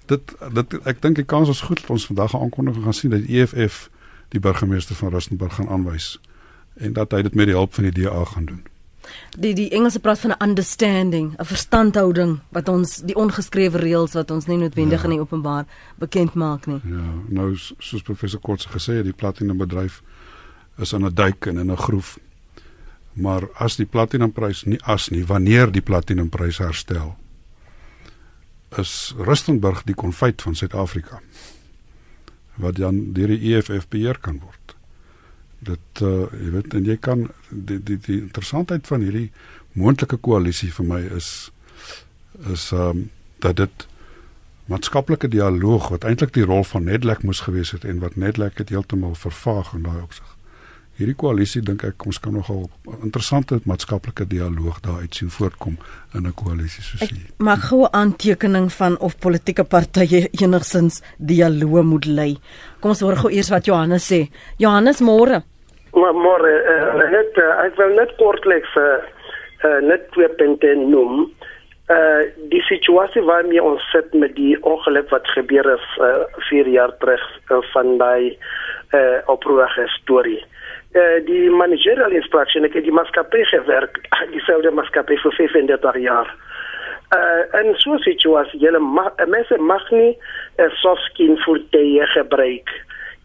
[0.07, 3.11] Dit dit ek dink die kans is goed dat ons vandag 'n aankondiging gaan sien
[3.11, 3.91] dat die EFF
[4.29, 6.21] die burgemeester van Rustenburg gaan aanwys
[6.75, 8.63] en dat hy dit met die hulp van die DA gaan doen.
[9.39, 14.31] Die die Engelse praat van 'n understanding, 'n verstandhouding wat ons die ongeskrewe reëls wat
[14.31, 15.05] ons nie noodwendig ja.
[15.05, 15.67] in die openbaar
[15.97, 16.81] bekend maak nie.
[16.85, 20.03] Ja, nou soos professor Kotse gesê het, die platinum bedryf
[20.79, 22.19] is aan 'n duik en in 'n groef.
[23.13, 27.17] Maar as die platinumprys nie as nie, wanneer die platinumprys herstel,
[28.77, 31.21] is Rustenburg die konfyt van Suid-Afrika
[32.55, 34.78] wat dan deur die EFF beheer kan word
[35.59, 39.31] dit uh jy weet en jy kan die die die interessantheid van hierdie
[39.73, 41.31] moontlike koalisie vir my is
[42.53, 43.09] is um
[43.43, 43.87] dat dit
[44.69, 48.69] maatskaplike dialoog wat eintlik die rol van Nedlek moes gewees het en wat Nedlek het
[48.69, 50.38] heeltemal vervaag in daai opsig.
[50.99, 52.65] Hierdie koalisie dink ek ons kan nogal
[53.07, 55.77] interessante maatskaplike dialoog daar uit sien voortkom
[56.19, 57.31] in 'n koalisie soos hierdie.
[57.39, 62.33] Maar gou 'n aantekening van of politieke partye enigsins dialoog moet lei.
[62.81, 64.27] Kom ons hoor gou eers wat Johannes sê.
[64.59, 65.43] Johannes môre.
[65.95, 68.99] Môre uh, net uh, ek wil net kortliks uh,
[69.65, 71.31] uh, net twee punte noem.
[71.87, 76.93] Uh die situasie waarmee ons sit met die ongeluk wat gebeur het uh, 4 jaar
[76.99, 78.37] terug uh, van daai
[78.99, 80.43] uh oproerige storie.
[80.43, 80.58] Uh
[81.29, 83.99] die managerial instruction ek het die maatskappy gewerk,
[84.35, 86.31] dieselfde maatskappy vir 35 jaar.
[87.17, 90.17] Uh en so 'n situasie, julle mag mense mag nie
[90.59, 92.69] 'n uh, soft skin voertuie gebruik.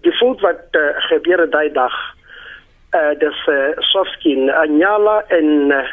[0.01, 1.95] Die voet wat uh, gebeur daai dag
[2.95, 5.87] uh dis uh, soft skin Anyala en uh,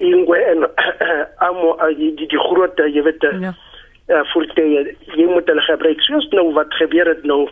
[0.00, 0.68] in bongo en
[1.48, 3.54] amo die die groot jy weet ja
[4.10, 4.82] uh, voertuie
[5.16, 6.02] jy moet hulle gebruik.
[6.06, 7.42] Soos nou wat gebeur het nou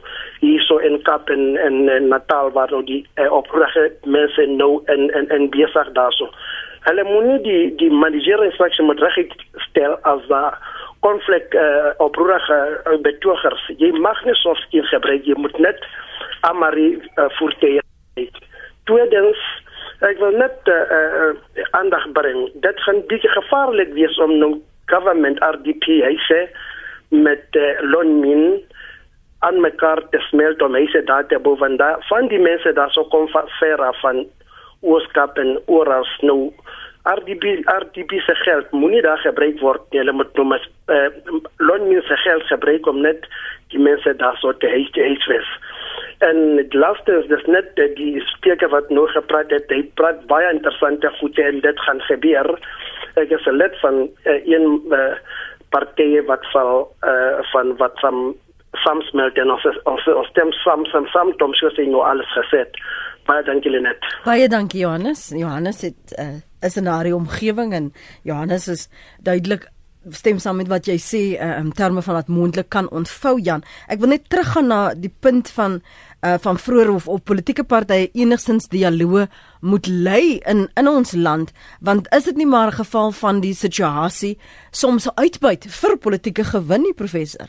[0.43, 5.09] hierso in Kap en en, en Natal waar nou die uh, oprige mense nou in
[5.21, 6.31] in in besig daarso.
[6.89, 9.21] Hulle moet nie die die managerial instruction moet reg
[9.69, 10.43] stel as da
[11.07, 13.71] konflik uh, oprige uh, betogers.
[13.79, 15.27] Jy mag nie soms hier gebruik.
[15.27, 15.83] Jy moet net
[16.47, 17.83] amari uh, voertuie
[18.89, 19.41] tweedens
[20.07, 22.47] ek wil net uh, uh, aandag bring.
[22.63, 24.53] Dit gaan bietjie gevaarlik wees om nou
[24.93, 26.41] government RDP hy sê
[27.15, 28.59] met uh, lonmin
[29.47, 33.07] aan mekaar te smelt om hy sê dat die bovanda van die mense daar so
[33.13, 34.25] kom verra van
[34.81, 36.51] ooskap en oras nou
[37.09, 40.03] RDP RDP se geld moenie daar gebruik word nie.
[40.03, 41.09] Hulle moet nou uh,
[41.57, 43.25] lonmin se geld gebruik om net
[43.73, 45.49] die mense daar so te huis te wees.
[46.19, 50.51] En die laaste is dis net die spreker wat nou gepraat het hy praat baie
[50.53, 52.51] interessante goede en dit gaan gebeur
[53.19, 55.15] ek is 'n lid van uh, een uh,
[55.71, 58.35] party wat sal uh, van wat sam
[58.73, 62.77] samsmelt en ons ons ons stem sam sam sam tom so sê nou alles geset
[63.29, 64.05] baie dankie Lenet.
[64.25, 65.29] Baie dankie Johannes.
[65.37, 68.89] Johannes het uh, is in daardie omgewing en Johannes is
[69.23, 69.69] duidelik
[70.13, 73.65] stem saam met wat jy sê uh, in terme van wat moontlik kan ontvou Jan.
[73.89, 75.81] Ek wil net teruggaan na die punt van
[76.23, 79.29] uh, van vroeër of op politieke partye enigstens dialoog
[79.61, 81.53] moet lei in in ons land.
[81.81, 84.39] Want is dit nie maar 'n geval van die situasie
[84.71, 87.49] soms uitbuit vir politieke gewin nie professor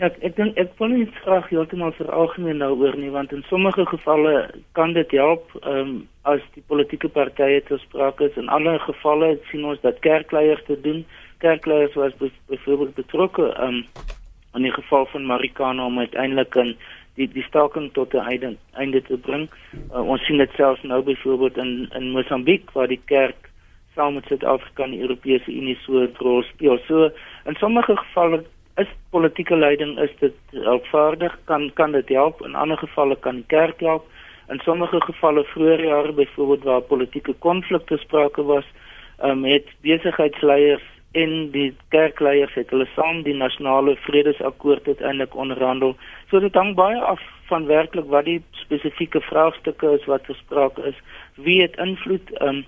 [0.00, 3.84] Ja, ek dink ek wil nie graag heeltemal vir algemeen daaroor nie want in sommige
[3.90, 4.32] gevalle
[4.78, 5.90] kan dit help um,
[6.24, 10.78] as die politieke partye te sprake is in ander gevalle sien ons dat kerkleiers te
[10.86, 11.02] doen
[11.44, 13.82] kerkleiers was byvoorbeeld betrokke um,
[14.56, 16.72] in die geval van Marikana om uiteindelik in
[17.20, 19.50] die die staking tot 'n einde, einde te bring.
[19.92, 23.50] Uh, ons sien dit selfs nou byvoorbeeld in in Mosambiek waar die kerk
[23.94, 26.78] saam met Suid-Afrika en die Europese Unie so 'n rol speel.
[26.88, 27.10] So
[27.44, 28.44] in sommige gevalle
[28.82, 33.50] is politieke leiding is dit helpvaardig kan kan dit help in ander gevalle kan die
[33.54, 34.06] kerk help
[34.48, 38.66] in sommige gevalle vroeër jare byvoorbeeld waar politieke konflikte sprake was
[39.22, 45.96] um, het besigheidsleiers en die kerkleiers het hulle saam die nasionale vredesakkoord uiteindelik onderhandel.
[46.30, 51.00] So dit hang baie af van werklik wat die spesifieke vraagstukke is wat gesprake is.
[51.34, 52.62] Wie het invloed um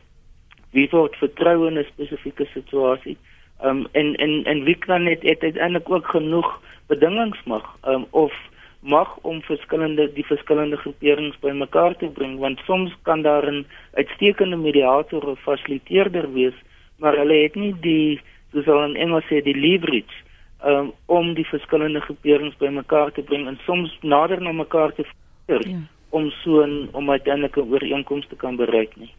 [0.73, 3.17] wie word vertrou in 'n spesifieke situasie?
[3.65, 8.33] Um en en en wie kan net uiteindelik ook genoeg bedingings mag um of
[8.81, 14.57] mag om verskillende die verskillende groeperings bymekaar te bring want soms kan daar 'n uitstekende
[14.57, 16.55] mediator of fasiliteerder wees
[16.97, 18.21] maar hulle het nie die
[18.53, 20.19] soos hulle in Engels sê die leverage
[20.65, 25.05] um, om die verskillende groeperings bymekaar te bring en soms nader na mekaar te
[25.47, 25.79] voer ja.
[26.11, 29.13] om so 'n om uiteindelik 'n ooreenkoms te kan bereik nie.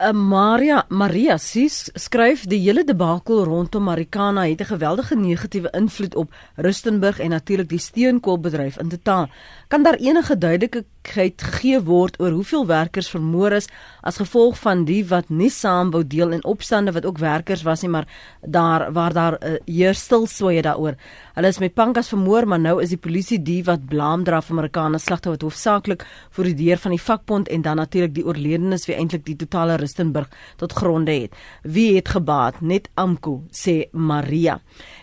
[0.00, 6.14] Uh, Maria Maria Sis skryf die hele debakel rondom Marikana het 'n geweldige negatiewe invloed
[6.14, 9.28] op Rustenburg en natuurlik die steenkoolbedryf in totaal.
[9.68, 10.38] Kan daar enige
[11.00, 13.68] duidelikheid gegee word oor hoeveel werkers vermoor is
[14.02, 17.82] as gevolg van die wat nie saam wou deel in opstande wat ook werkers was
[17.82, 18.06] nie, maar
[18.42, 20.96] daar waar daar uh, heer stil soeye daaroor.
[21.34, 24.56] Hulle is met pankas vermoor, maar nou is die polisie die wat blame dra vir
[24.56, 26.04] Marikana slagte wat hoofsaaklik
[26.36, 29.76] vir die deur van die vakbond en dan natuurlik die oorledenes wie eintlik die totale
[29.76, 31.34] Rustenburg tot gronde het.
[31.62, 32.60] Wie het gebaat?
[32.60, 34.60] Net Amko sê Maria.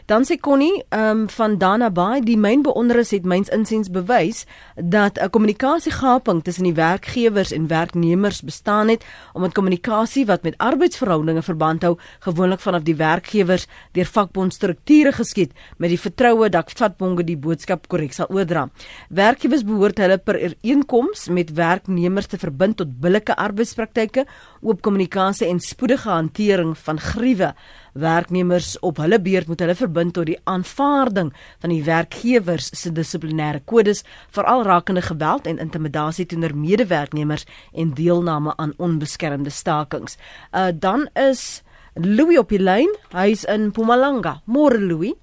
[0.08, 5.30] Dan sê Connie um, van Dana Bay, die mynbeonderus het myns insiens bewys dat 'n
[5.30, 11.98] kommunikasiegaping tussen die werkgewers en werknemers bestaan het omdat kommunikasie wat met arbeidsverhoudinge verband hou
[12.20, 18.14] gewoonlik vanaf die werkgewers deur vakbondstrukture geskied met die vertroue dat vakbonde die boodskap korrek
[18.14, 18.70] sal oordra.
[19.10, 24.26] Werkgewers behoort hulle per ooreenkoms met werknemers te verbind tot billike arbeidspraktyke,
[24.62, 27.54] oop kommunikasie en spoedige hantering van griewe
[28.00, 33.62] werknemers op hulle beurt moet hulle verbind tot die aanvaarding van die werkgewers se dissiplinêre
[33.66, 34.04] kodes
[34.36, 40.18] veral rakende geweld en intimidasie teenoor medewerknemers en deelname aan onbeskermde stakings.
[40.54, 41.64] Uh dan is
[41.98, 42.92] Louis op die lyn.
[43.12, 44.38] Hy's in Mpumalanga.
[44.46, 45.16] Môre Louis.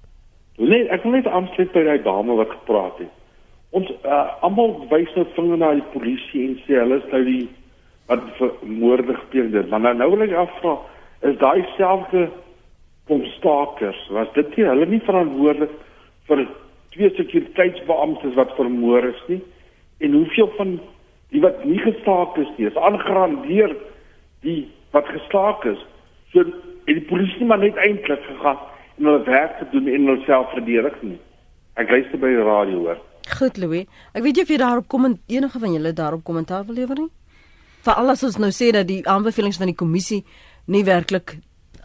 [0.57, 3.11] Nee, ek wil net aansluit by daai dame wat gepraat het.
[3.75, 7.45] Ons uh, almal wys nou vinger na die polisie en sê hulle is nou die
[8.07, 8.23] wat
[8.61, 9.69] moorde gepleeg het.
[9.71, 10.75] Maar nou nou wil ek afvra,
[11.27, 12.27] is daai selfde
[13.07, 15.73] kom stakers was dit nie hulle nie verantwoordelik
[16.29, 16.45] vir
[16.95, 19.41] twee sekuriteitsbeamptes wat vermoor is nie.
[20.03, 20.77] En hoeveel van
[21.33, 23.75] die wat nie gestaak is nie is aangerandeer
[24.45, 24.61] die
[24.95, 25.81] wat gestaak is.
[26.33, 28.61] So en die polisie maar net eintlik gegaan
[28.97, 31.19] en hulle werk gedoen en hulle self verdedig nie.
[31.75, 33.01] Ek luister by die radio hoor.
[33.35, 33.89] Goed louis.
[34.13, 37.11] Ek weet jy of jy daarop kom enige van julle daarop kommentaar wil lewer nie?
[37.85, 40.23] Veral as ons nou sê dat die aanbevelings van die kommissie
[40.71, 41.35] nie werklik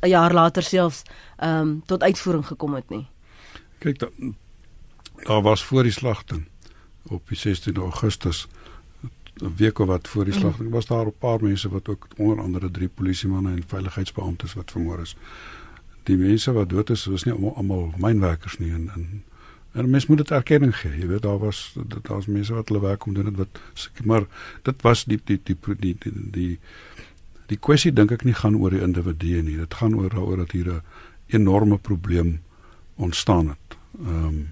[0.00, 1.02] 'n jaar later selfs
[1.36, 3.06] ehm um, tot uitvoering gekom het nie.
[3.78, 4.36] Kyk dan
[5.24, 6.48] daar was voor die slagting
[7.02, 8.46] op die 16 Augustus
[9.42, 10.40] 'n week of wat voor die mm.
[10.40, 14.70] slagting was daar 'n paar mense wat ook onder andere drie polisiemanne en veiligheidsbeamptes wat
[14.70, 15.16] vermoor is.
[16.02, 19.24] Die mense wat dood is, was nie almal mynwerkers nie en en
[19.72, 20.98] en mens moet dit erkenning gee.
[20.98, 23.60] Jy weet daar was daar's mense wat hulle werk om doen dit wat
[24.04, 24.26] maar
[24.62, 26.58] dit was die die die die die die,
[27.50, 29.58] die kwessie dink ek nie gaan oor die individu nie.
[29.58, 30.82] Dit gaan oor daaroor dat hier 'n
[31.26, 32.40] enorme probleem
[32.96, 33.78] ontstaan het.
[33.98, 34.48] Ehm um,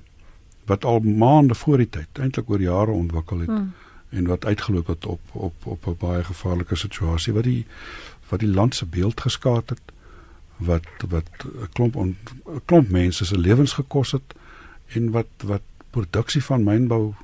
[0.66, 3.48] wat al maande voor die tyd eintlik oor jare ontwikkel het.
[3.48, 3.72] Hmm
[4.08, 7.66] en wat uitgeloop het op op op 'n baie gevaarlike situasie wat die
[8.28, 9.80] wat die land se beeld geskaad het
[10.56, 12.16] wat wat 'n klomp 'n
[12.64, 14.34] klomp mense se lewens gekos het
[14.86, 17.14] en wat wat produksie van mynbou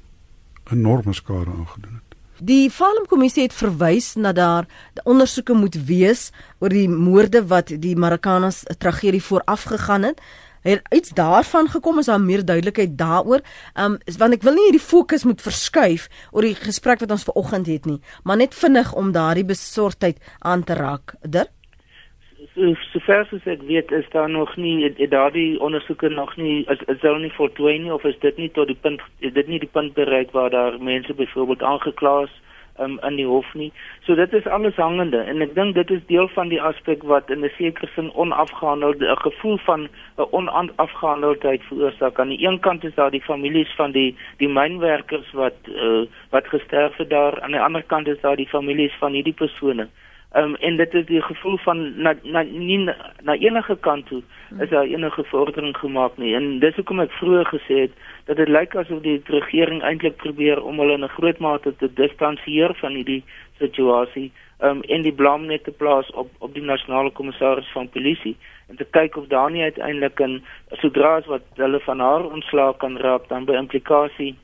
[0.71, 2.14] enorme skade aangedoen het.
[2.43, 4.67] Die Farm Kommissie het verwys na daar
[5.07, 10.21] ondersoeke moet wees oor die moorde wat die Marokkanas tragedie vooraf gegaan het
[10.65, 13.41] het iets daarvan gekom is daar meer duidelikheid daaroor.
[13.75, 17.29] Ehm um, want ek wil nie hierdie fokus moet verskuif oor die gesprek wat ons
[17.29, 21.15] vanoggend het nie, maar net vinnig om daardie besorgdheid aan te raak.
[21.23, 21.54] Dir So
[22.55, 27.19] sover as ek weet is daar nog nie daardie ondersoeke nog nie is is daar
[27.19, 29.95] nie voltooi nie of is dit nie tot die punt is dit nie die punt
[29.95, 32.35] bereik waar daar mense byvoorbeeld aangekla is
[32.79, 33.73] um, in die hof nie.
[34.07, 37.31] So dit is alles hangende en ek dink dit is deel van die aspek wat
[37.31, 39.89] in 'n sekere sin onafgehandelde 'n gevoel van
[40.19, 42.19] 'n onafgehandeldheid veroorsaak.
[42.19, 46.47] Aan die een kant is daar die families van die die mynwerkers wat uh, wat
[46.49, 49.89] gesterf het daar, aan die ander kant is daar die families van hierdie persone.
[50.37, 52.79] Um, en dit is die gevoel van na na nie
[53.23, 54.23] na enige kant toe
[54.59, 56.35] is daar enige vordering gemaak nie.
[56.35, 57.93] En dis hoekom ek vroeër gesê het
[58.27, 61.93] dat dit lyk asof die regering eintlik probeer om hulle in 'n groot mate te
[61.95, 63.23] distansieer van hierdie
[63.59, 68.37] situasie um, en die blame net te plaas op op die nasionale kommissaris van polisie
[68.69, 70.43] en te kyk of daar nie uiteindelik 'n
[70.83, 74.35] sodra as wat hulle van haar ontslaak kan raak dan by implikasie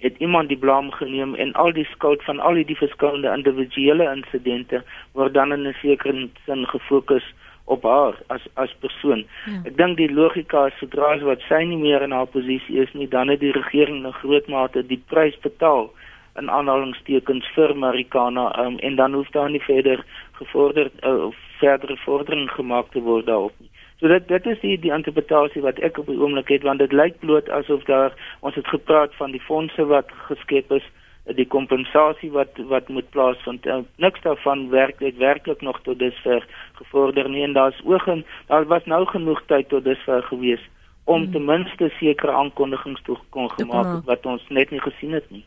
[0.00, 4.82] het iemand die blame geneem en al die skuld van al die verskillende individuele insidente
[5.12, 7.34] word dan in 'n sekere sin gefokus
[7.64, 9.24] op haar as as persoon.
[9.46, 9.60] Ja.
[9.64, 12.92] Ek dink die logika is sodra as wat sy nie meer in haar posisie is
[12.92, 15.90] nie, dan het die regering 'n groot mate die prys betaal
[16.38, 22.50] in aanhalingstekens vir Marikana um, en dan hoef daar nie verder gevorder uh, verdere vordering
[22.50, 23.70] gemaak te word daarop nie.
[24.00, 26.92] So dit dit is die die interpretasie wat ek op die oomblik het want dit
[26.96, 30.86] lyk bloot asof daar ons het gepraat van die fondse wat geskep is,
[31.36, 33.66] die kompensasie wat wat moet plaasvind.
[33.66, 36.46] Uh, niks daarvan werk dit werklik nog tot dusver
[36.80, 40.64] gevorder nie en daar's oog en daar was nou genoeg tyd tot dusver gewees
[41.04, 41.32] om hmm.
[41.32, 45.44] ten minste sekere aankondigings toe kon gemaak het wat ons net nie gesien het nie.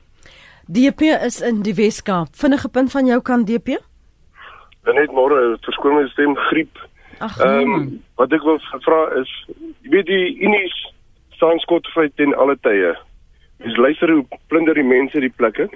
[0.70, 2.38] DP is in die Weskaap.
[2.38, 3.82] Vinnige punt van jou kan DP?
[4.86, 6.78] Net môre, verskoning stem griep
[7.40, 9.32] Ehm um, wat ek wil vra is,
[9.84, 10.76] jy weet die Unies
[11.38, 12.94] staan skotvry teen alle tye.
[13.64, 15.70] Dis luister hoe plunder die mense die plekke.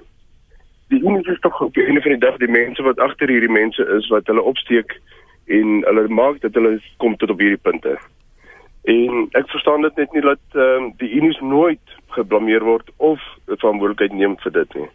[0.92, 3.52] Die Unies is tog op die einde van die dag die mense wat agter hierdie
[3.52, 4.96] mense is wat hulle opsteek
[5.48, 7.98] en hulle maak dat hulle kom tot op hierdie punte.
[8.88, 13.20] En ek verstaan dit net nie dat ehm um, die Unies nooit geblameer word of
[13.46, 14.88] verantwoordelikheid neem vir dit nie.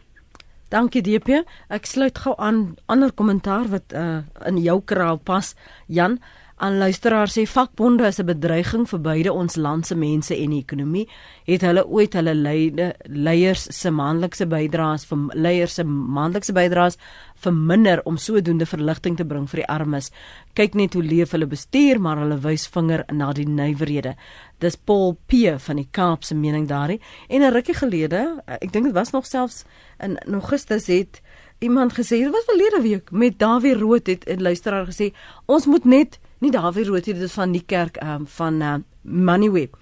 [0.72, 1.42] Dankie DP.
[1.68, 5.53] Ek sluit gou aan ander kommentaar wat uh, in jou kraal pas.
[5.86, 6.16] Jan,
[6.62, 10.60] aan luisteraars sê vakbonde is 'n bedreiging vir beide ons land se mense en die
[10.60, 11.08] ekonomie.
[11.44, 16.96] Het hulle ooit hulle leide leiers se maandelikse bydraes vir leiers se maandelikse bydraes
[17.34, 20.10] verminder om sodoende verligting te bring vir die armes?
[20.54, 24.14] Kyk net hoe leef hulle bestuur, maar hulle wys vinger na die nywerhede.
[24.58, 27.00] Dis Paul P van die Kaap se mening daarin.
[27.28, 29.64] En 'n rukkie gelede, ek dink dit was nog selfs
[29.98, 31.20] in Augustus het
[31.58, 35.12] iemand gesê, dit was verlede week met Dawie Rood het 'n luisteraar gesê,
[35.46, 38.78] ons moet net nie Dawie Rood hier dit is van die kerk um, van uh,
[39.03, 39.76] Moneyweb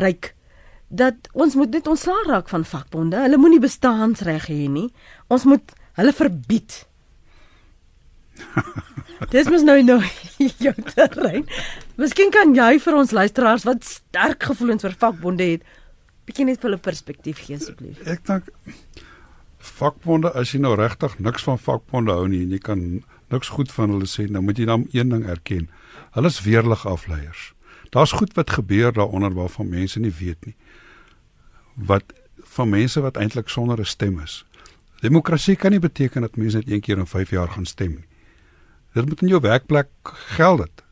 [0.00, 0.32] ryk
[0.92, 3.16] dat ons moet net ontslaa raak van vakbonde.
[3.24, 4.90] Hulle moenie bestaansreg hê nie.
[5.32, 6.82] Ons moet hulle verbied.
[9.32, 9.98] Dis mos nou nou
[10.66, 11.46] jou terrein.
[12.00, 15.64] Miskien kan jy vir ons luisteraars wat sterk gevoelens vir vakbonde het,
[16.28, 18.02] bietjie net vir hulle perspektief gee asseblief.
[18.08, 18.52] Ek dink
[19.62, 22.86] vakbonde as jy nou regtig niks van vakbonde hou nie en jy kan
[23.32, 25.68] niks goed van hulle sê, nou moet jy dan een ding erken.
[26.16, 27.52] Hulle is weerlig afleiers.
[27.92, 30.56] Daar's goed wat gebeur daaronder waarvan mense nie weet nie.
[31.74, 32.04] Wat
[32.56, 34.44] van mense wat eintlik sonder 'n stem is.
[35.00, 38.06] Demokrasie kan nie beteken dat mense net een keer in 5 jaar gaan stem nie.
[38.92, 39.88] Dit moet in jou werkplek
[40.36, 40.82] geld het.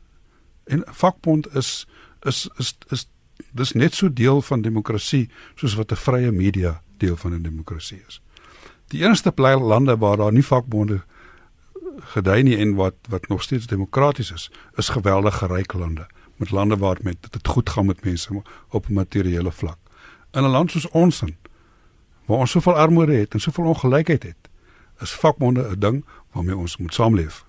[0.63, 1.87] En vakbond is
[2.21, 3.09] is is is
[3.51, 8.01] dis net so deel van demokrasie soos wat 'n vrye media deel van 'n demokrasie
[8.07, 8.21] is.
[8.87, 11.03] Die enigste lande waar daar nie vakbonde
[11.99, 16.77] gedei nie en wat wat nog steeds demokraties is, is geweldige ryk lande met lande
[16.77, 19.77] waar met dit goed gaan met mense op 'n materiële vlak.
[20.31, 21.37] In 'n land soos ons in
[22.25, 24.49] waar ons soveel armoede het en soveel ongelykheid het,
[24.99, 27.45] is vakbonde 'n ding waarmee ons moet saamleef.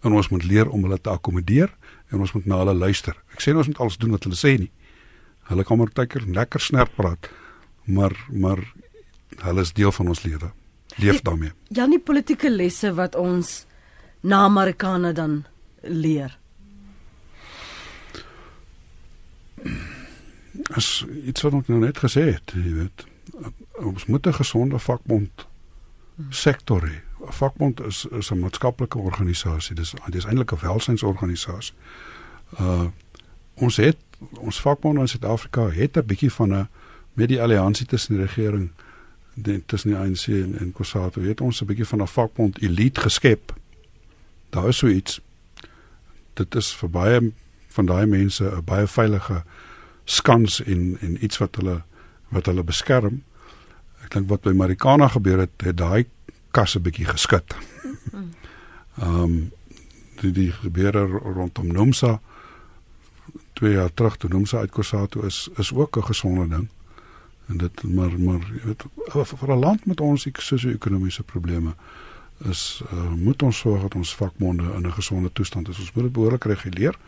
[0.00, 1.76] En ons moet leer om hulle te akkommodeer
[2.08, 3.22] en ons moet na hulle luister.
[3.32, 4.70] Ek sê ons moet alles doen wat hulle sê nie.
[5.42, 7.30] Hulle kan maar tydker lekker snerp praat,
[7.84, 8.72] maar maar
[9.36, 10.52] hulle is deel van ons lewe.
[10.96, 11.52] Leef daarmee.
[11.68, 13.66] Ja, nie politieke lesse wat ons
[14.20, 15.44] na Amerikaane dan
[15.80, 16.38] leer.
[20.72, 23.06] As iets wat ons nou net gesê het, jy weet,
[23.84, 25.46] ons moet 'n gesonde vakbond
[26.30, 26.96] sektor hê.
[27.26, 29.74] 'n Vakbond is is 'n maatskaplike organisasie.
[29.74, 31.74] Dis dis eintlik 'n welsynsorganisasie.
[32.60, 32.86] Uh
[33.54, 33.96] ons het
[34.38, 36.68] ons vakbond in Suid-Afrika het 'n bietjie van 'n
[37.12, 38.70] met die alliansie tussen die regering
[39.36, 43.00] die tussen die ANC en, en Kosato het ons 'n bietjie van 'n vakbond elite
[43.00, 43.54] geskep.
[44.50, 45.20] Daar is so iets.
[46.34, 47.32] Dit is vir baie
[47.68, 49.44] van daai mense 'n baie veilige
[50.04, 51.82] skans en en iets wat hulle
[52.28, 53.22] wat hulle beskerm.
[54.04, 56.06] Ek dink wat by Marikana gebeur het, het daai
[56.50, 57.56] kas 'n bietjie geskit.
[58.98, 59.52] Ehm um,
[60.20, 62.20] die die gebeure rondom Nomsa
[63.52, 66.68] twee jaar terug toe Nomsa uit Kosato is is ook 'n gesonde ding.
[67.46, 71.74] En dit maar maar weet vir 'n land met ons sosio-ekonomiese probleme
[72.38, 75.78] is uh, moet ons sorg dat ons vakbonde in 'n gesonde toestand is.
[75.78, 76.98] Ons moet dit behoorlik reguleer.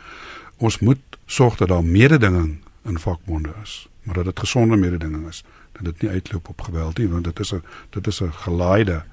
[0.56, 5.44] Ons moet sorg dat daar mededinging in vakbonde is, maar dat dit gesonde mededinging is
[5.72, 9.04] dat dit nie uitloop op geweld nie want dit is 'n dit is 'n gelaaide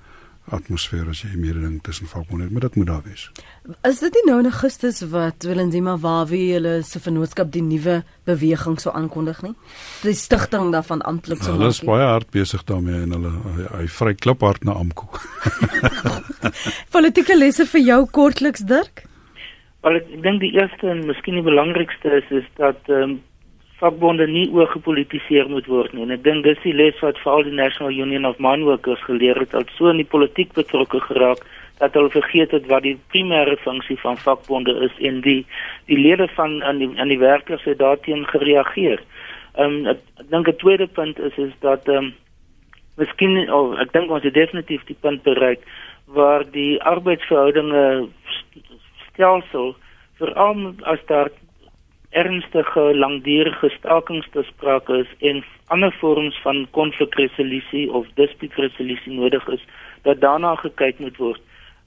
[0.53, 3.23] atmosfeer as jy mededing tussen vakbonde het, maar dit moet daar wees.
[3.87, 8.77] Is dit nie nou in Augustus wat Willendima Wawie hulle se vennootskap die nuwe beweging
[8.81, 9.55] sou aankondig nie?
[10.03, 11.61] Die stigting daarvan amptelik sou maak.
[11.63, 15.09] Hulle is baie hard besig daarmee en hulle hy, hy vry kliphard na Amko.
[16.95, 19.07] Politieke lesse vir jou kortliks Dirk?
[19.85, 23.23] Wel ek dink die eerste en miskien die belangrikste is is dat ehm um,
[23.79, 26.05] vakbonde nie oorgepolitiseer moet word nie.
[26.05, 29.39] En ek dink dis die les wat veral die National Union of Mine Workers geleer
[29.41, 31.43] het, al so in die politiek betrokke geraak
[31.81, 35.41] dat hulle vergeet het wat die primêre funksie van vakbonde is en die
[35.91, 39.03] die lede van aan die aan die werkers het daarteen gereageer.
[39.55, 39.99] Ehm um, ek
[40.31, 42.13] dink 'n tweede punt is is dat ehm um,
[42.95, 45.59] miskien of ek dink ons het definitief die punt bereik
[46.05, 48.07] waar die arbeidsverhoudinge
[49.09, 49.75] stelsel
[50.17, 51.29] veral as daar
[52.15, 55.43] ernstige langdurige stakings te sprake is en
[55.73, 59.65] ander vorms van konflikresolusie of dispuutresolusie nodig is
[60.07, 61.41] dat daarna gekyk moet word.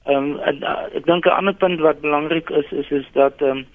[0.05, 0.63] Ehm um,
[0.97, 3.65] ek dink 'n ander punt wat belangrik is is is dat ehm um,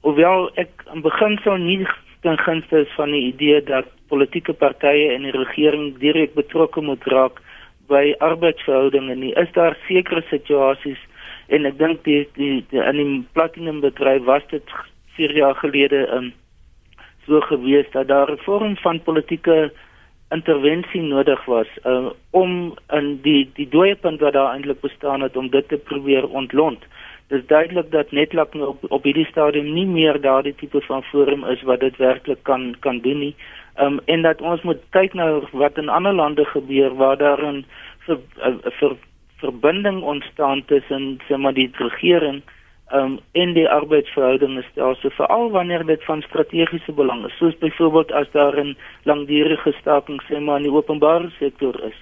[0.00, 1.86] hoewel ek in beginsel nie
[2.22, 7.04] ten gunste is van die idee dat politieke partye en die regering direk betrokke moet
[7.04, 7.40] raak
[7.88, 11.00] by arbeidsverhoudinge nie, is daar sekere situasies
[11.48, 14.74] en ek dink die die, die in die platinum bedryf was dit
[15.18, 16.32] 4 jaar gelede um,
[17.26, 19.72] so gewees dat daar 'n vorm van politieke
[20.30, 25.36] intervensie nodig was uh, om in die die dooie punt wat daar eintlik bestaan het
[25.36, 26.84] om dit te probeer ontlont.
[27.28, 31.02] Dit is duidelik dat Netlak nou op, op hierdie stadium nie meer daardie tipe van
[31.02, 33.34] forum is wat dit werklik kan kan doen nie.
[33.80, 37.64] Um, en dat ons moet kyk na wat in ander lande gebeur waar daar 'n
[38.06, 38.18] ver,
[38.78, 38.96] ver,
[39.36, 42.42] verbinding ontstaan tussen sê maar die regering
[42.92, 47.36] um, en die arbeidsverhoudinge stelsel veral wanneer dit van strategiese belang is.
[47.36, 51.98] Soos byvoorbeeld as daar 'n langdurige staking sê maar in die openbare sektor is.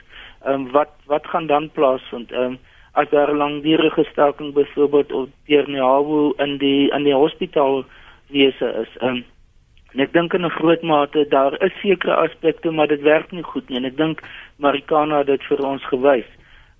[0.47, 2.59] Um, wat wat gaan dan plaasvind um,
[2.93, 7.85] as daar 'n langdurige staking byvoorbeeld op Tiernehawo in die in die hospitaal
[8.29, 9.03] wese is.
[9.03, 9.25] Um,
[9.93, 13.43] en ek dink in 'n groot mate daar is sekere aspekte maar dit werk nie
[13.43, 13.79] goed nie.
[13.79, 14.23] En ek dink
[14.57, 16.31] Marikana het dit vir ons gewys.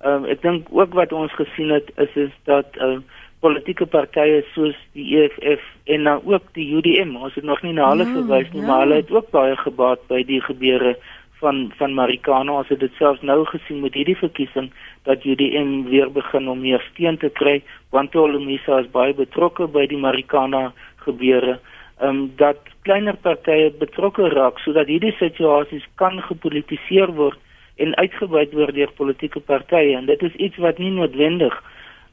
[0.05, 3.03] Um, ek dink ook wat ons gesien het is is dat um,
[3.39, 5.63] politieke partye soos die EFF
[5.93, 7.15] en dan ook die UDM.
[7.15, 8.67] Ons het nog nie na hulle ja, verwys nie, ja.
[8.67, 10.95] maar hulle het ook baie gebaat by die gebeure
[11.41, 12.57] van van Marikana.
[12.63, 14.71] Ons het dit selfs nou gesien met hierdie verkiesing
[15.05, 17.61] dat UDM weer begin om meer steun te kry
[17.93, 20.71] want Olomisa is baie betrokke by die Marikana
[21.05, 21.59] gebeure.
[22.01, 27.39] Ehm um, dat kleiner partye betrokke raak sodat hierdie situasies kan gepolitiseer word
[27.77, 31.57] en uitgebuit word deur politieke partye en dit is iets wat nie noodwendig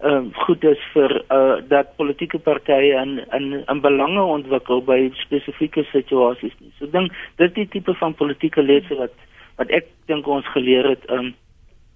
[0.05, 5.85] uh, goed is vir uh, dat politieke partye in in in belange ontwikkel by spesifieke
[5.93, 6.73] situasies nie.
[6.79, 9.17] So dink dis die tipe van politieke lesse wat
[9.57, 11.33] wat ek dink ons geleer het um,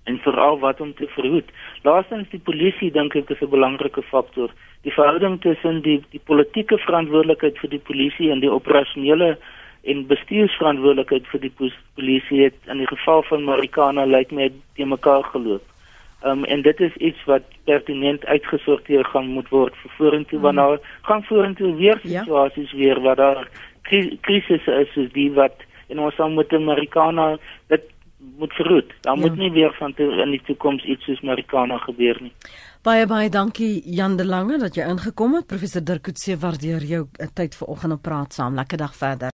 [0.09, 1.49] en veral wat om te verhoed.
[1.85, 4.51] Laastens die polisie dink ek is 'n belangrike faktor.
[4.83, 9.37] Die verhouding tussen die die politieke verantwoordelikheid vir die polisie en die operasionele
[9.83, 11.55] en bestuursverantwoordelikheid vir die
[11.95, 15.63] polisie het in die geval van Marikana lyk my te mekaar geloop.
[16.27, 20.43] Um, en dit is iets wat pertinent uitgesorteer gaan moet word vir vorentoe mm.
[20.43, 22.79] want daar gaan vorentoe weer situasies ja.
[22.79, 23.49] weer waar daar
[24.21, 27.87] krisisse is soos die wat en ons dan met Amerikaner dit
[28.39, 28.93] moet verhoed.
[29.01, 29.21] Daar ja.
[29.21, 32.33] moet nie weer van toe in die toekoms iets soos Amerikaner gebeur nie.
[32.83, 35.47] Baie baie dankie Jan de Lange dat jy ingekom het.
[35.47, 38.55] Professor Dirk Coetzee waardeer jou tyd vanoggend op praat saam.
[38.55, 39.35] Lekker dag verder.